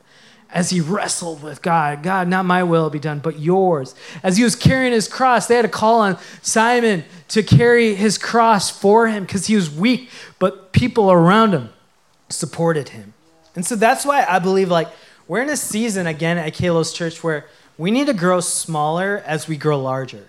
as 0.50 0.68
he 0.68 0.82
wrestled 0.82 1.42
with 1.42 1.62
God. 1.62 2.02
God, 2.02 2.28
not 2.28 2.44
my 2.44 2.62
will 2.62 2.90
be 2.90 2.98
done, 2.98 3.20
but 3.20 3.38
yours. 3.38 3.94
As 4.22 4.36
he 4.36 4.44
was 4.44 4.54
carrying 4.54 4.92
his 4.92 5.08
cross, 5.08 5.46
they 5.46 5.56
had 5.56 5.62
to 5.62 5.68
call 5.68 6.00
on 6.00 6.18
Simon 6.42 7.02
to 7.28 7.42
carry 7.42 7.94
his 7.94 8.18
cross 8.18 8.68
for 8.68 9.08
him 9.08 9.24
because 9.24 9.46
he 9.46 9.56
was 9.56 9.70
weak, 9.70 10.10
but 10.38 10.72
people 10.72 11.10
around 11.10 11.52
him 11.52 11.70
supported 12.28 12.90
him. 12.90 13.14
And 13.56 13.64
so 13.64 13.74
that's 13.74 14.04
why 14.04 14.26
I 14.28 14.38
believe 14.38 14.68
like 14.68 14.88
we're 15.30 15.40
in 15.40 15.48
a 15.48 15.56
season 15.56 16.08
again 16.08 16.38
at 16.38 16.54
Kalos 16.54 16.92
Church 16.92 17.22
where 17.22 17.46
we 17.78 17.92
need 17.92 18.08
to 18.08 18.12
grow 18.12 18.40
smaller 18.40 19.22
as 19.24 19.46
we 19.46 19.56
grow 19.56 19.80
larger. 19.80 20.26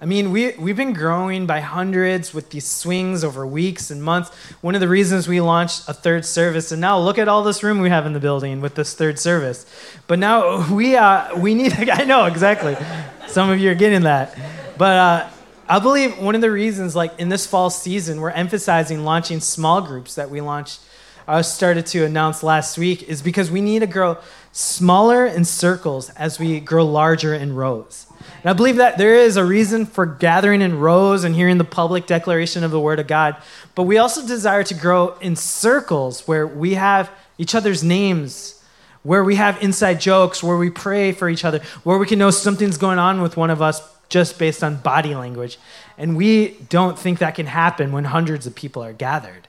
I 0.00 0.06
mean, 0.06 0.32
we, 0.32 0.52
we've 0.52 0.74
been 0.74 0.94
growing 0.94 1.44
by 1.44 1.60
hundreds 1.60 2.32
with 2.32 2.48
these 2.48 2.64
swings 2.64 3.22
over 3.22 3.46
weeks 3.46 3.90
and 3.90 4.02
months. 4.02 4.30
One 4.62 4.74
of 4.74 4.80
the 4.80 4.88
reasons 4.88 5.28
we 5.28 5.42
launched 5.42 5.86
a 5.86 5.92
third 5.92 6.24
service, 6.24 6.72
and 6.72 6.80
now 6.80 6.98
look 6.98 7.18
at 7.18 7.28
all 7.28 7.42
this 7.42 7.62
room 7.62 7.80
we 7.80 7.90
have 7.90 8.06
in 8.06 8.14
the 8.14 8.20
building 8.20 8.62
with 8.62 8.74
this 8.74 8.94
third 8.94 9.18
service. 9.18 9.66
But 10.06 10.18
now 10.18 10.66
we, 10.74 10.96
uh, 10.96 11.38
we 11.38 11.52
need, 11.52 11.74
I 11.90 12.04
know, 12.04 12.24
exactly. 12.24 12.74
Some 13.26 13.50
of 13.50 13.60
you 13.60 13.70
are 13.70 13.74
getting 13.74 14.04
that. 14.04 14.34
But 14.78 14.96
uh, 14.96 15.30
I 15.68 15.78
believe 15.78 16.18
one 16.18 16.34
of 16.34 16.40
the 16.40 16.50
reasons, 16.50 16.96
like 16.96 17.12
in 17.20 17.28
this 17.28 17.46
fall 17.46 17.68
season, 17.68 18.18
we're 18.18 18.30
emphasizing 18.30 19.04
launching 19.04 19.40
small 19.40 19.82
groups 19.82 20.14
that 20.14 20.30
we 20.30 20.40
launched, 20.40 20.80
uh, 21.28 21.42
started 21.42 21.84
to 21.86 22.04
announce 22.04 22.42
last 22.42 22.78
week, 22.78 23.02
is 23.02 23.20
because 23.20 23.50
we 23.50 23.60
need 23.60 23.80
to 23.80 23.86
grow 23.86 24.16
smaller 24.50 25.26
in 25.26 25.44
circles 25.44 26.08
as 26.10 26.38
we 26.38 26.58
grow 26.58 26.84
larger 26.84 27.34
in 27.34 27.54
rows. 27.54 28.06
And 28.42 28.50
I 28.50 28.54
believe 28.54 28.76
that 28.76 28.96
there 28.96 29.14
is 29.14 29.36
a 29.36 29.44
reason 29.44 29.84
for 29.84 30.06
gathering 30.06 30.62
in 30.62 30.80
rows 30.80 31.24
and 31.24 31.34
hearing 31.34 31.58
the 31.58 31.64
public 31.64 32.06
declaration 32.06 32.64
of 32.64 32.70
the 32.70 32.80
Word 32.80 32.98
of 32.98 33.06
God, 33.06 33.36
but 33.74 33.82
we 33.82 33.98
also 33.98 34.26
desire 34.26 34.64
to 34.64 34.74
grow 34.74 35.16
in 35.18 35.36
circles 35.36 36.26
where 36.26 36.46
we 36.46 36.74
have 36.74 37.10
each 37.36 37.54
other's 37.54 37.84
names, 37.84 38.62
where 39.02 39.22
we 39.22 39.36
have 39.36 39.62
inside 39.62 40.00
jokes, 40.00 40.42
where 40.42 40.56
we 40.56 40.70
pray 40.70 41.12
for 41.12 41.28
each 41.28 41.44
other, 41.44 41.60
where 41.84 41.98
we 41.98 42.06
can 42.06 42.18
know 42.18 42.30
something's 42.30 42.78
going 42.78 42.98
on 42.98 43.20
with 43.20 43.36
one 43.36 43.50
of 43.50 43.60
us 43.60 43.82
just 44.08 44.38
based 44.38 44.64
on 44.64 44.76
body 44.76 45.14
language. 45.14 45.58
And 45.98 46.16
we 46.16 46.56
don't 46.70 46.98
think 46.98 47.18
that 47.18 47.34
can 47.34 47.46
happen 47.46 47.92
when 47.92 48.04
hundreds 48.04 48.46
of 48.46 48.54
people 48.54 48.82
are 48.82 48.94
gathered 48.94 49.47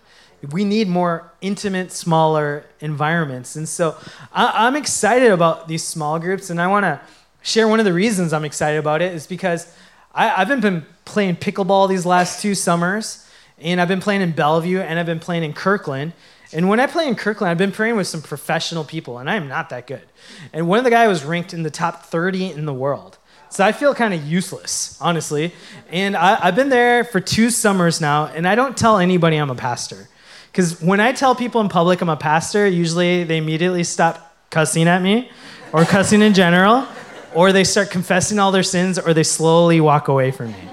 we 0.52 0.64
need 0.64 0.88
more 0.88 1.32
intimate, 1.42 1.92
smaller 1.92 2.66
environments. 2.80 3.56
And 3.56 3.68
so 3.68 3.98
I, 4.32 4.68
am 4.68 4.76
excited 4.76 5.32
about 5.32 5.68
these 5.68 5.84
small 5.84 6.20
groups, 6.20 6.50
and 6.50 6.62
I 6.62 6.68
want 6.68 6.86
to 6.86 7.02
share 7.42 7.68
one 7.68 7.80
of 7.80 7.86
the 7.86 7.94
reasons 7.94 8.34
I'm 8.34 8.46
excited 8.46 8.78
about 8.78 9.02
it 9.02 9.14
is 9.14 9.28
because 9.28 9.72
I, 10.14 10.28
have 10.28 10.48
been, 10.48 10.62
been 10.62 10.86
playing 11.06 11.38
pickleball 11.38 11.90
these 11.90 12.06
last 12.06 12.42
two 12.42 12.56
summers, 12.56 13.28
and 13.60 13.82
I've 13.82 13.88
been 13.88 14.02
playing 14.02 14.22
in 14.22 14.32
Bellevue, 14.32 14.80
and 14.80 15.00
I've 15.00 15.06
been 15.06 15.20
playing 15.20 15.44
in 15.44 15.54
Kirkland. 15.54 16.14
And 16.52 16.68
when 16.68 16.80
I 16.80 16.88
play 16.88 17.08
in 17.08 17.16
Kirkland, 17.16 17.52
I've 17.52 17.58
been 17.58 17.72
playing 17.72 17.96
with 17.96 18.08
some 18.08 18.22
professional 18.22 18.84
people, 18.84 19.20
and 19.20 19.30
I 19.30 19.36
am 19.36 19.48
not 19.48 19.70
that 19.70 19.88
good. 19.88 20.08
And 20.54 20.68
one 20.68 20.80
of 20.80 20.84
the 20.84 20.90
guys 20.90 21.08
was 21.08 21.24
ranked 21.24 21.54
in 21.54 21.64
the 21.64 21.70
top 21.70 22.06
30 22.06 22.52
in 22.52 22.66
the 22.66 22.74
world. 22.74 23.18
So 23.50 23.66
I 23.66 23.72
feel 23.72 23.96
kind 23.96 24.14
of 24.14 24.26
useless, 24.26 24.98
honestly. 25.02 25.54
And 25.90 26.16
I, 26.16 26.38
I've 26.46 26.56
been 26.56 26.70
there 26.70 27.04
for 27.04 27.20
two 27.20 27.50
summers 27.50 28.00
now, 28.00 28.28
and 28.28 28.48
I 28.48 28.56
don't 28.56 28.78
tell 28.78 28.98
anybody 28.98 29.38
I'm 29.38 29.50
a 29.50 29.56
pastor. 29.56 30.08
Because 30.52 30.82
when 30.82 31.00
I 31.00 31.12
tell 31.12 31.36
people 31.36 31.62
in 31.62 31.70
public 31.70 32.02
I'm 32.02 32.10
a 32.10 32.18
pastor, 32.18 32.68
usually 32.68 33.24
they 33.24 33.38
immediately 33.38 33.84
stop 33.84 34.36
cussing 34.50 34.88
at 34.88 35.02
me 35.02 35.30
or 35.72 35.86
cussing 35.86 36.22
in 36.22 36.34
general, 36.34 36.88
or 37.34 37.52
they 37.52 37.64
start 37.64 37.92
confessing 37.92 38.40
all 38.40 38.52
their 38.52 38.64
sins, 38.64 38.98
or 38.98 39.14
they 39.14 39.24
slowly 39.24 39.80
walk 39.80 40.08
away 40.08 40.32
from 40.32 40.48
me. 40.52 40.70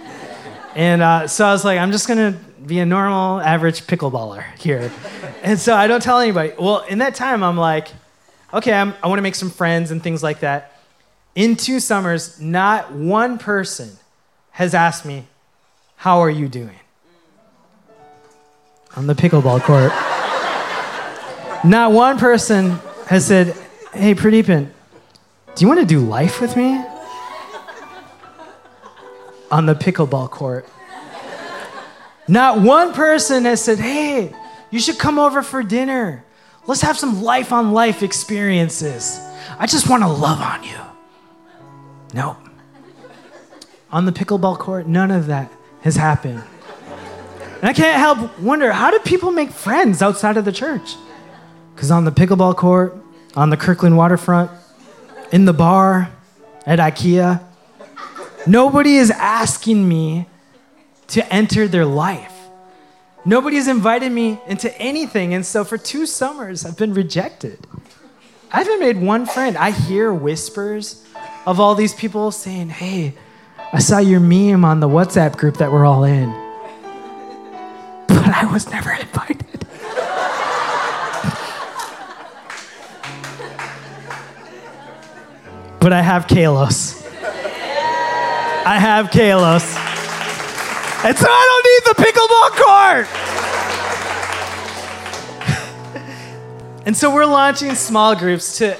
And 0.74 1.02
uh, 1.02 1.26
so 1.28 1.44
I 1.44 1.52
was 1.52 1.64
like, 1.64 1.78
I'm 1.78 1.92
just 1.92 2.08
going 2.08 2.32
to 2.32 2.38
be 2.66 2.78
a 2.80 2.86
normal, 2.86 3.40
average 3.40 3.82
pickleballer 3.82 4.44
here. 4.58 4.90
And 5.42 5.58
so 5.58 5.74
I 5.74 5.86
don't 5.86 6.02
tell 6.02 6.18
anybody. 6.18 6.52
Well, 6.58 6.80
in 6.84 6.98
that 6.98 7.14
time, 7.14 7.42
I'm 7.42 7.56
like, 7.56 7.88
okay, 8.52 8.72
I'm, 8.72 8.94
I 9.02 9.08
want 9.08 9.18
to 9.18 9.22
make 9.22 9.34
some 9.34 9.50
friends 9.50 9.90
and 9.90 10.02
things 10.02 10.22
like 10.22 10.40
that. 10.40 10.80
In 11.34 11.56
two 11.56 11.80
summers, 11.80 12.40
not 12.40 12.92
one 12.92 13.38
person 13.38 13.90
has 14.52 14.74
asked 14.74 15.04
me, 15.04 15.26
How 15.96 16.20
are 16.20 16.30
you 16.30 16.48
doing? 16.48 16.80
On 18.96 19.06
the 19.06 19.14
pickleball 19.14 19.62
court. 19.62 19.92
Not 21.64 21.92
one 21.92 22.18
person 22.18 22.78
has 23.06 23.26
said, 23.26 23.54
Hey, 23.92 24.14
Pradeepan, 24.14 24.70
do 25.54 25.64
you 25.64 25.68
want 25.68 25.80
to 25.80 25.86
do 25.86 26.00
life 26.00 26.40
with 26.40 26.56
me? 26.56 26.82
On 29.50 29.66
the 29.66 29.74
pickleball 29.74 30.30
court. 30.30 30.66
Not 32.26 32.60
one 32.60 32.92
person 32.92 33.44
has 33.44 33.62
said, 33.62 33.78
Hey, 33.78 34.34
you 34.70 34.80
should 34.80 34.98
come 34.98 35.18
over 35.18 35.42
for 35.42 35.62
dinner. 35.62 36.24
Let's 36.66 36.82
have 36.82 36.98
some 36.98 37.22
life 37.22 37.52
on 37.52 37.72
life 37.72 38.02
experiences. 38.02 39.20
I 39.58 39.66
just 39.66 39.88
want 39.88 40.02
to 40.02 40.08
love 40.08 40.40
on 40.40 40.64
you. 40.64 40.78
Nope. 42.12 42.38
On 43.92 44.04
the 44.04 44.12
pickleball 44.12 44.58
court, 44.58 44.88
none 44.88 45.12
of 45.12 45.26
that 45.26 45.52
has 45.82 45.94
happened. 45.94 46.42
And 47.66 47.76
I 47.76 47.82
can't 47.82 47.98
help 47.98 48.38
wonder 48.38 48.70
how 48.70 48.92
do 48.92 49.00
people 49.00 49.32
make 49.32 49.50
friends 49.50 50.00
outside 50.00 50.36
of 50.36 50.44
the 50.44 50.52
church? 50.52 50.94
Because 51.74 51.90
on 51.90 52.04
the 52.04 52.12
pickleball 52.12 52.54
court, 52.54 52.96
on 53.34 53.50
the 53.50 53.56
Kirkland 53.56 53.96
waterfront, 53.96 54.52
in 55.32 55.46
the 55.46 55.52
bar, 55.52 56.08
at 56.64 56.78
IKEA, 56.78 57.42
nobody 58.46 58.94
is 58.94 59.10
asking 59.10 59.88
me 59.88 60.26
to 61.08 61.34
enter 61.34 61.66
their 61.66 61.84
life. 61.84 62.32
Nobody 63.24 63.56
Nobody's 63.56 63.66
invited 63.66 64.12
me 64.12 64.38
into 64.46 64.72
anything. 64.80 65.34
And 65.34 65.44
so 65.44 65.64
for 65.64 65.76
two 65.76 66.06
summers, 66.06 66.64
I've 66.64 66.76
been 66.76 66.94
rejected. 66.94 67.66
I 68.52 68.58
haven't 68.58 68.78
made 68.78 68.98
one 68.98 69.26
friend. 69.26 69.58
I 69.58 69.72
hear 69.72 70.14
whispers 70.14 71.04
of 71.44 71.58
all 71.58 71.74
these 71.74 71.94
people 71.94 72.30
saying, 72.30 72.68
Hey, 72.68 73.14
I 73.72 73.80
saw 73.80 73.98
your 73.98 74.20
meme 74.20 74.64
on 74.64 74.78
the 74.78 74.88
WhatsApp 74.88 75.36
group 75.36 75.56
that 75.56 75.72
we're 75.72 75.84
all 75.84 76.04
in. 76.04 76.45
I 78.34 78.44
was 78.46 78.70
never 78.70 78.92
invited. 78.92 79.46
but 85.80 85.92
I 85.92 86.02
have 86.02 86.26
Kalos. 86.26 87.06
I 88.66 88.78
have 88.80 89.10
Kalos. 89.10 89.76
And 91.04 91.16
so 91.16 91.26
I 91.28 91.44
don't 91.50 91.64
need 91.70 91.84
the 91.86 91.94
pickleball 92.02 92.50
court. 92.64 93.06
and 96.86 96.96
so 96.96 97.14
we're 97.14 97.26
launching 97.26 97.76
small 97.76 98.16
groups 98.16 98.58
to 98.58 98.76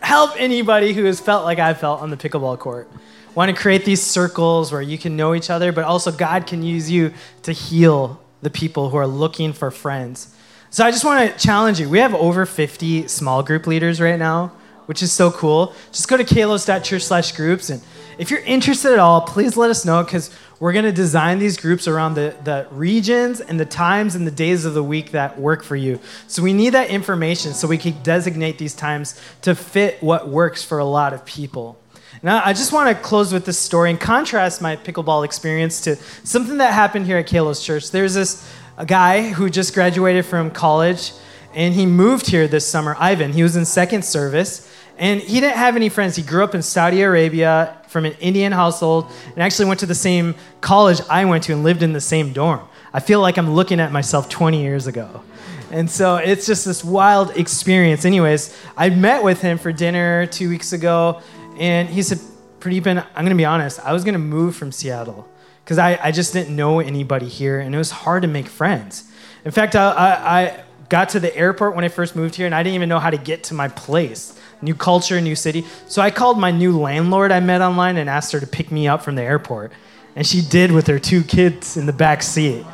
help 0.00 0.40
anybody 0.40 0.94
who 0.94 1.04
has 1.04 1.20
felt 1.20 1.44
like 1.44 1.58
I 1.58 1.74
felt 1.74 2.00
on 2.00 2.08
the 2.08 2.16
pickleball 2.16 2.58
court. 2.58 2.88
Want 3.34 3.54
to 3.54 3.60
create 3.60 3.84
these 3.84 4.02
circles 4.02 4.72
where 4.72 4.80
you 4.80 4.96
can 4.96 5.16
know 5.16 5.34
each 5.34 5.50
other, 5.50 5.72
but 5.72 5.84
also 5.84 6.10
God 6.10 6.46
can 6.46 6.62
use 6.62 6.90
you 6.90 7.12
to 7.42 7.52
heal 7.52 8.18
the 8.42 8.50
people 8.50 8.90
who 8.90 8.96
are 8.96 9.06
looking 9.06 9.52
for 9.52 9.70
friends. 9.70 10.34
So 10.70 10.84
I 10.84 10.90
just 10.90 11.04
want 11.04 11.30
to 11.30 11.38
challenge 11.38 11.80
you. 11.80 11.88
We 11.88 11.98
have 11.98 12.14
over 12.14 12.44
50 12.44 13.08
small 13.08 13.42
group 13.42 13.66
leaders 13.66 14.00
right 14.00 14.18
now, 14.18 14.52
which 14.86 15.02
is 15.02 15.12
so 15.12 15.30
cool. 15.30 15.72
Just 15.92 16.08
go 16.08 16.16
to 16.16 16.24
kalos.church 16.24 17.02
slash 17.02 17.32
groups. 17.32 17.70
And 17.70 17.82
if 18.18 18.30
you're 18.30 18.40
interested 18.40 18.92
at 18.92 18.98
all, 18.98 19.22
please 19.22 19.56
let 19.56 19.70
us 19.70 19.84
know 19.84 20.02
because 20.02 20.30
we're 20.60 20.72
going 20.72 20.84
to 20.84 20.92
design 20.92 21.38
these 21.38 21.56
groups 21.56 21.86
around 21.86 22.14
the, 22.14 22.34
the 22.44 22.66
regions 22.70 23.40
and 23.40 23.58
the 23.58 23.64
times 23.64 24.14
and 24.14 24.26
the 24.26 24.32
days 24.32 24.64
of 24.64 24.74
the 24.74 24.82
week 24.82 25.12
that 25.12 25.38
work 25.38 25.62
for 25.62 25.76
you. 25.76 26.00
So 26.26 26.42
we 26.42 26.52
need 26.52 26.70
that 26.70 26.90
information 26.90 27.54
so 27.54 27.68
we 27.68 27.78
can 27.78 27.94
designate 28.02 28.58
these 28.58 28.74
times 28.74 29.20
to 29.42 29.54
fit 29.54 30.02
what 30.02 30.28
works 30.28 30.62
for 30.64 30.78
a 30.78 30.84
lot 30.84 31.14
of 31.14 31.24
people. 31.24 31.78
Now, 32.22 32.42
I 32.44 32.52
just 32.52 32.72
want 32.72 32.96
to 32.96 33.00
close 33.00 33.32
with 33.32 33.44
this 33.44 33.58
story 33.58 33.90
and 33.90 34.00
contrast 34.00 34.60
my 34.60 34.74
pickleball 34.74 35.24
experience 35.24 35.80
to 35.82 35.96
something 36.24 36.58
that 36.58 36.74
happened 36.74 37.06
here 37.06 37.16
at 37.18 37.28
Kalos 37.28 37.64
Church. 37.64 37.92
There's 37.92 38.14
this 38.14 38.44
guy 38.86 39.30
who 39.30 39.48
just 39.48 39.72
graduated 39.72 40.26
from 40.26 40.50
college 40.50 41.12
and 41.54 41.74
he 41.74 41.86
moved 41.86 42.26
here 42.26 42.48
this 42.48 42.66
summer, 42.66 42.96
Ivan. 42.98 43.32
He 43.32 43.42
was 43.44 43.54
in 43.54 43.64
second 43.64 44.04
service 44.04 44.68
and 44.98 45.20
he 45.20 45.40
didn't 45.40 45.56
have 45.56 45.76
any 45.76 45.88
friends. 45.88 46.16
He 46.16 46.22
grew 46.22 46.42
up 46.42 46.56
in 46.56 46.62
Saudi 46.62 47.02
Arabia 47.02 47.80
from 47.86 48.04
an 48.04 48.14
Indian 48.14 48.50
household 48.50 49.10
and 49.32 49.42
actually 49.42 49.66
went 49.66 49.78
to 49.80 49.86
the 49.86 49.94
same 49.94 50.34
college 50.60 51.00
I 51.08 51.24
went 51.24 51.44
to 51.44 51.52
and 51.52 51.62
lived 51.62 51.84
in 51.84 51.92
the 51.92 52.00
same 52.00 52.32
dorm. 52.32 52.68
I 52.92 52.98
feel 52.98 53.20
like 53.20 53.36
I'm 53.36 53.54
looking 53.54 53.78
at 53.78 53.92
myself 53.92 54.28
20 54.28 54.60
years 54.60 54.88
ago. 54.88 55.22
And 55.70 55.90
so 55.90 56.16
it's 56.16 56.46
just 56.46 56.64
this 56.64 56.82
wild 56.82 57.36
experience. 57.36 58.04
Anyways, 58.04 58.56
I 58.76 58.88
met 58.88 59.22
with 59.22 59.42
him 59.42 59.58
for 59.58 59.70
dinner 59.70 60.26
two 60.26 60.48
weeks 60.48 60.72
ago, 60.72 61.20
and 61.58 61.88
he 61.88 62.02
said, 62.02 62.18
Pradeepan, 62.60 63.04
I'm 63.14 63.24
going 63.24 63.30
to 63.30 63.36
be 63.36 63.44
honest, 63.44 63.80
I 63.80 63.92
was 63.92 64.04
going 64.04 64.14
to 64.14 64.18
move 64.18 64.56
from 64.56 64.72
Seattle 64.72 65.28
because 65.64 65.78
I, 65.78 65.98
I 66.02 66.12
just 66.12 66.32
didn't 66.32 66.54
know 66.54 66.80
anybody 66.80 67.28
here, 67.28 67.60
and 67.60 67.74
it 67.74 67.78
was 67.78 67.90
hard 67.90 68.22
to 68.22 68.28
make 68.28 68.46
friends. 68.46 69.04
In 69.44 69.50
fact, 69.50 69.76
I, 69.76 69.92
I, 69.92 70.40
I 70.40 70.64
got 70.88 71.10
to 71.10 71.20
the 71.20 71.34
airport 71.36 71.74
when 71.74 71.84
I 71.84 71.88
first 71.88 72.16
moved 72.16 72.34
here, 72.34 72.46
and 72.46 72.54
I 72.54 72.62
didn't 72.62 72.74
even 72.74 72.88
know 72.88 72.98
how 72.98 73.10
to 73.10 73.18
get 73.18 73.44
to 73.44 73.54
my 73.54 73.68
place 73.68 74.38
new 74.60 74.74
culture, 74.74 75.20
new 75.20 75.36
city. 75.36 75.64
So 75.86 76.02
I 76.02 76.10
called 76.10 76.38
my 76.38 76.50
new 76.50 76.76
landlord 76.76 77.30
I 77.30 77.38
met 77.38 77.60
online 77.60 77.96
and 77.96 78.10
asked 78.10 78.32
her 78.32 78.40
to 78.40 78.46
pick 78.46 78.72
me 78.72 78.88
up 78.88 79.02
from 79.02 79.14
the 79.14 79.22
airport. 79.22 79.72
And 80.16 80.26
she 80.26 80.40
did 80.40 80.72
with 80.72 80.88
her 80.88 80.98
two 80.98 81.22
kids 81.22 81.76
in 81.76 81.86
the 81.86 81.92
back 81.92 82.22
seat. 82.22 82.64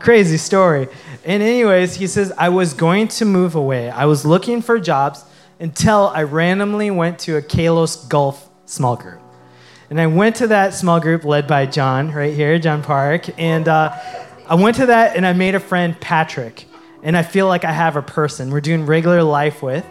Crazy 0.00 0.38
story. 0.38 0.88
And, 1.24 1.42
anyways, 1.42 1.96
he 1.96 2.06
says, 2.06 2.32
I 2.38 2.48
was 2.48 2.72
going 2.72 3.08
to 3.08 3.24
move 3.24 3.54
away. 3.54 3.90
I 3.90 4.06
was 4.06 4.24
looking 4.24 4.62
for 4.62 4.78
jobs 4.78 5.24
until 5.60 6.08
I 6.14 6.22
randomly 6.22 6.90
went 6.90 7.18
to 7.20 7.36
a 7.36 7.42
Kalos 7.42 8.08
Golf 8.08 8.48
small 8.66 8.96
group. 8.96 9.20
And 9.90 10.00
I 10.00 10.06
went 10.06 10.36
to 10.36 10.48
that 10.48 10.74
small 10.74 10.98
group 10.98 11.24
led 11.24 11.46
by 11.46 11.66
John, 11.66 12.10
right 12.10 12.34
here, 12.34 12.58
John 12.58 12.82
Park. 12.82 13.28
And 13.38 13.68
uh, 13.68 13.96
I 14.48 14.54
went 14.54 14.76
to 14.76 14.86
that 14.86 15.16
and 15.16 15.26
I 15.26 15.32
made 15.32 15.54
a 15.54 15.60
friend, 15.60 15.98
Patrick. 16.00 16.66
And 17.02 17.16
I 17.16 17.22
feel 17.22 17.46
like 17.46 17.64
I 17.64 17.72
have 17.72 17.96
a 17.96 18.02
person 18.02 18.50
we're 18.50 18.60
doing 18.60 18.86
regular 18.86 19.22
life 19.22 19.62
with. 19.62 19.84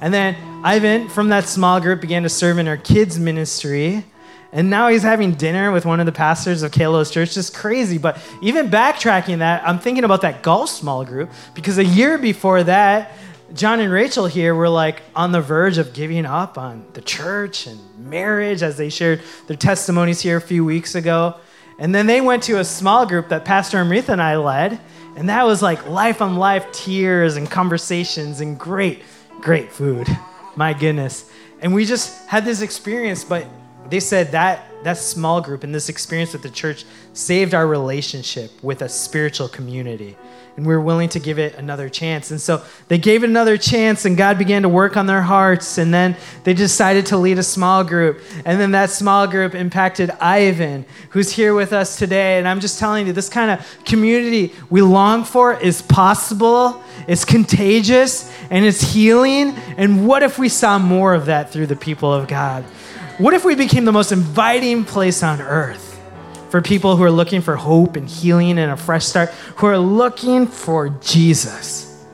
And 0.00 0.14
then 0.14 0.36
Ivan 0.64 1.08
from 1.08 1.28
that 1.28 1.44
small 1.44 1.80
group 1.80 2.00
began 2.00 2.22
to 2.22 2.28
serve 2.28 2.58
in 2.58 2.68
our 2.68 2.76
kids' 2.76 3.18
ministry. 3.18 4.04
And 4.52 4.70
now 4.70 4.88
he's 4.88 5.02
having 5.02 5.34
dinner 5.34 5.72
with 5.72 5.84
one 5.84 6.00
of 6.00 6.06
the 6.06 6.12
pastors 6.12 6.62
of 6.62 6.72
Kalos 6.72 7.12
Church. 7.12 7.34
Just 7.34 7.54
crazy. 7.54 7.98
But 7.98 8.18
even 8.40 8.70
backtracking 8.70 9.38
that, 9.38 9.66
I'm 9.66 9.78
thinking 9.78 10.04
about 10.04 10.22
that 10.22 10.42
golf 10.42 10.70
small 10.70 11.04
group 11.04 11.30
because 11.54 11.78
a 11.78 11.84
year 11.84 12.18
before 12.18 12.62
that, 12.64 13.12
John 13.54 13.80
and 13.80 13.92
Rachel 13.92 14.26
here 14.26 14.54
were 14.54 14.68
like 14.68 15.02
on 15.14 15.32
the 15.32 15.40
verge 15.40 15.78
of 15.78 15.92
giving 15.92 16.24
up 16.24 16.56
on 16.56 16.84
the 16.92 17.00
church 17.00 17.66
and 17.66 17.80
marriage 17.98 18.62
as 18.62 18.76
they 18.76 18.90
shared 18.90 19.22
their 19.46 19.56
testimonies 19.56 20.20
here 20.20 20.36
a 20.36 20.40
few 20.40 20.64
weeks 20.64 20.94
ago. 20.94 21.36
And 21.78 21.94
then 21.94 22.06
they 22.06 22.20
went 22.20 22.42
to 22.44 22.58
a 22.60 22.64
small 22.64 23.06
group 23.06 23.28
that 23.30 23.44
Pastor 23.44 23.78
Amrita 23.78 24.12
and 24.12 24.22
I 24.22 24.36
led. 24.36 24.80
And 25.16 25.28
that 25.28 25.44
was 25.44 25.62
like 25.62 25.88
life 25.88 26.22
on 26.22 26.36
life 26.36 26.70
tears 26.72 27.36
and 27.36 27.50
conversations 27.50 28.40
and 28.40 28.58
great 28.58 29.02
great 29.40 29.72
food. 29.72 30.06
My 30.56 30.72
goodness. 30.72 31.30
And 31.60 31.74
we 31.74 31.84
just 31.84 32.28
had 32.28 32.44
this 32.44 32.62
experience, 32.62 33.24
but 33.24 33.46
they 33.88 34.00
said 34.00 34.32
that 34.32 34.66
that 34.84 34.96
small 34.96 35.40
group 35.40 35.62
and 35.62 35.74
this 35.74 35.88
experience 35.88 36.32
with 36.32 36.42
the 36.42 36.50
church 36.50 36.84
saved 37.12 37.54
our 37.54 37.66
relationship 37.66 38.50
with 38.62 38.82
a 38.82 38.88
spiritual 38.88 39.48
community 39.48 40.16
and 40.60 40.66
we 40.66 40.74
were 40.74 40.80
willing 40.82 41.08
to 41.08 41.18
give 41.18 41.38
it 41.38 41.54
another 41.54 41.88
chance. 41.88 42.30
And 42.30 42.38
so 42.38 42.62
they 42.88 42.98
gave 42.98 43.24
it 43.24 43.30
another 43.30 43.56
chance, 43.56 44.04
and 44.04 44.14
God 44.14 44.36
began 44.36 44.60
to 44.62 44.68
work 44.68 44.96
on 44.96 45.06
their 45.06 45.22
hearts. 45.22 45.78
And 45.78 45.92
then 45.92 46.16
they 46.44 46.52
decided 46.52 47.06
to 47.06 47.16
lead 47.16 47.38
a 47.38 47.42
small 47.42 47.82
group. 47.82 48.20
And 48.44 48.60
then 48.60 48.72
that 48.72 48.90
small 48.90 49.26
group 49.26 49.54
impacted 49.54 50.10
Ivan, 50.20 50.84
who's 51.10 51.32
here 51.32 51.54
with 51.54 51.72
us 51.72 51.96
today. 51.96 52.38
And 52.38 52.46
I'm 52.46 52.60
just 52.60 52.78
telling 52.78 53.06
you, 53.06 53.14
this 53.14 53.30
kind 53.30 53.50
of 53.50 53.84
community 53.86 54.52
we 54.68 54.82
long 54.82 55.24
for 55.24 55.58
is 55.58 55.80
possible, 55.80 56.82
it's 57.08 57.24
contagious, 57.24 58.30
and 58.50 58.64
it's 58.64 58.82
healing. 58.82 59.54
And 59.78 60.06
what 60.06 60.22
if 60.22 60.38
we 60.38 60.50
saw 60.50 60.78
more 60.78 61.14
of 61.14 61.24
that 61.26 61.50
through 61.50 61.68
the 61.68 61.76
people 61.76 62.12
of 62.12 62.28
God? 62.28 62.64
What 63.20 63.34
if 63.34 63.44
we 63.44 63.54
became 63.54 63.84
the 63.84 63.92
most 63.92 64.12
inviting 64.12 64.84
place 64.84 65.22
on 65.22 65.40
earth? 65.40 65.90
for 66.50 66.60
people 66.60 66.96
who 66.96 67.04
are 67.04 67.10
looking 67.10 67.40
for 67.40 67.56
hope 67.56 67.96
and 67.96 68.08
healing 68.08 68.58
and 68.58 68.72
a 68.72 68.76
fresh 68.76 69.06
start, 69.06 69.30
who 69.56 69.66
are 69.66 69.78
looking 69.78 70.46
for 70.46 70.88
Jesus. 70.88 72.04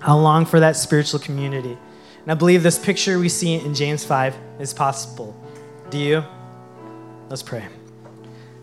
I 0.00 0.12
long 0.12 0.46
for 0.46 0.60
that 0.60 0.76
spiritual 0.76 1.20
community. 1.20 1.78
And 2.22 2.32
I 2.32 2.34
believe 2.34 2.62
this 2.64 2.78
picture 2.78 3.18
we 3.18 3.28
see 3.28 3.54
in 3.54 3.72
James 3.74 4.04
5 4.04 4.36
is 4.58 4.74
possible. 4.74 5.36
Do 5.90 5.98
you? 5.98 6.24
Let's 7.28 7.42
pray. 7.42 7.64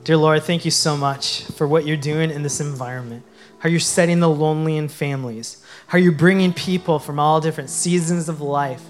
Dear 0.03 0.17
Lord, 0.17 0.43
thank 0.43 0.65
you 0.65 0.71
so 0.71 0.97
much 0.97 1.43
for 1.43 1.65
what 1.65 1.87
you're 1.87 1.97
doing 1.97 2.29
in 2.29 2.43
this 2.43 2.59
environment, 2.59 3.23
how 3.59 3.69
you're 3.69 3.79
setting 3.79 4.19
the 4.19 4.29
lonely 4.29 4.75
in 4.75 4.89
families, 4.89 5.63
how 5.87 5.97
you're 5.97 6.11
bringing 6.11 6.51
people 6.51 6.99
from 6.99 7.19
all 7.19 7.39
different 7.39 7.69
seasons 7.69 8.27
of 8.27 8.41
life, 8.41 8.83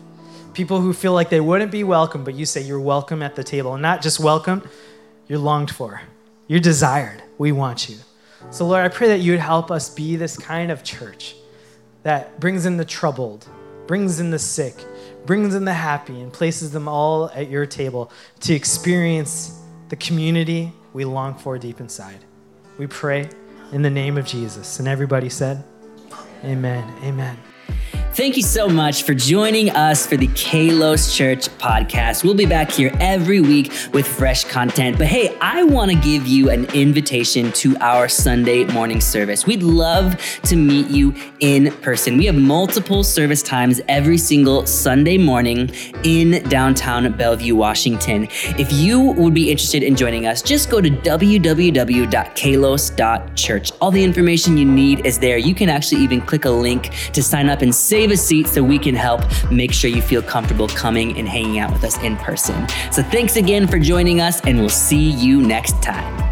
people 0.59 0.81
who 0.81 0.91
feel 0.91 1.13
like 1.13 1.29
they 1.29 1.39
wouldn't 1.39 1.71
be 1.71 1.85
welcome, 1.85 2.25
but 2.25 2.33
you 2.33 2.45
say 2.45 2.59
you're 2.59 2.81
welcome 2.81 3.23
at 3.23 3.33
the 3.33 3.45
table. 3.45 3.75
And 3.75 3.81
not 3.81 4.01
just 4.01 4.19
welcome, 4.19 4.61
you're 5.29 5.39
longed 5.39 5.71
for, 5.71 6.01
you're 6.47 6.59
desired. 6.59 7.23
We 7.37 7.53
want 7.53 7.87
you. 7.87 7.95
So, 8.51 8.67
Lord, 8.67 8.83
I 8.83 8.89
pray 8.89 9.07
that 9.07 9.21
you 9.21 9.31
would 9.31 9.39
help 9.39 9.71
us 9.71 9.89
be 9.89 10.17
this 10.17 10.35
kind 10.35 10.69
of 10.69 10.83
church 10.83 11.33
that 12.03 12.41
brings 12.41 12.65
in 12.65 12.75
the 12.75 12.83
troubled, 12.83 13.47
brings 13.87 14.19
in 14.19 14.31
the 14.31 14.39
sick, 14.39 14.75
brings 15.25 15.55
in 15.55 15.63
the 15.63 15.71
happy, 15.71 16.19
and 16.19 16.33
places 16.33 16.71
them 16.71 16.89
all 16.89 17.29
at 17.29 17.49
your 17.49 17.65
table 17.65 18.11
to 18.41 18.53
experience 18.53 19.61
the 19.87 19.95
community 19.95 20.73
we 20.91 21.05
long 21.05 21.35
for 21.35 21.57
deep 21.57 21.79
inside. 21.79 22.19
We 22.77 22.85
pray 22.85 23.29
in 23.71 23.81
the 23.81 23.89
name 23.89 24.17
of 24.17 24.25
Jesus. 24.25 24.79
And 24.79 24.89
everybody 24.89 25.29
said, 25.29 25.63
Amen. 26.43 26.83
Amen. 27.01 27.37
Thank 28.13 28.37
you 28.37 28.43
so 28.43 28.67
much 28.67 29.03
for 29.03 29.13
joining 29.13 29.69
us 29.69 30.05
for 30.05 30.17
the 30.17 30.27
Kalos 30.29 31.15
Church 31.15 31.47
podcast. 31.59 32.23
We'll 32.23 32.33
be 32.33 32.47
back 32.47 32.71
here 32.71 32.91
every 32.99 33.39
week 33.39 33.71
with 33.93 34.07
fresh 34.07 34.43
content. 34.43 34.97
But 34.97 35.05
hey, 35.07 35.37
I 35.39 35.61
want 35.63 35.91
to 35.91 35.97
give 35.97 36.27
you 36.27 36.49
an 36.49 36.65
invitation 36.73 37.51
to 37.53 37.77
our 37.77 38.09
Sunday 38.09 38.65
morning 38.65 38.99
service. 38.99 39.45
We'd 39.45 39.61
love 39.61 40.17
to 40.43 40.55
meet 40.55 40.89
you 40.89 41.13
in 41.39 41.71
person. 41.77 42.17
We 42.17 42.25
have 42.25 42.33
multiple 42.35 43.03
service 43.03 43.43
times 43.43 43.79
every 43.87 44.17
single 44.17 44.65
Sunday 44.65 45.19
morning 45.19 45.69
in 46.03 46.43
downtown 46.49 47.09
Bellevue, 47.13 47.55
Washington. 47.55 48.27
If 48.57 48.73
you 48.73 48.99
would 48.99 49.35
be 49.35 49.51
interested 49.51 49.83
in 49.83 49.95
joining 49.95 50.25
us, 50.25 50.41
just 50.41 50.69
go 50.69 50.81
to 50.81 50.89
www.kalos.church. 50.89 53.71
All 53.79 53.91
the 53.91 54.03
information 54.03 54.57
you 54.57 54.65
need 54.65 55.05
is 55.05 55.19
there. 55.19 55.37
You 55.37 55.55
can 55.55 55.69
actually 55.69 56.01
even 56.01 56.19
click 56.21 56.43
a 56.45 56.49
link 56.49 56.89
to 57.13 57.21
sign 57.23 57.49
up 57.49 57.61
and 57.61 57.73
save 57.73 57.98
save 57.99 58.11
a 58.11 58.17
seat 58.17 58.47
so 58.47 58.63
we 58.63 58.79
can 58.79 58.95
help 58.95 59.21
make 59.51 59.73
sure 59.73 59.89
you 59.89 60.01
feel 60.01 60.21
comfortable 60.21 60.69
coming 60.69 61.17
and 61.17 61.27
hanging 61.27 61.59
out 61.59 61.69
with 61.69 61.83
us 61.83 62.01
in 62.01 62.15
person. 62.15 62.65
So 62.93 63.03
thanks 63.03 63.35
again 63.35 63.67
for 63.67 63.77
joining 63.77 64.21
us, 64.21 64.39
and 64.41 64.57
we'll 64.57 64.69
see 64.69 65.09
you 65.09 65.41
next 65.41 65.83
time. 65.83 66.28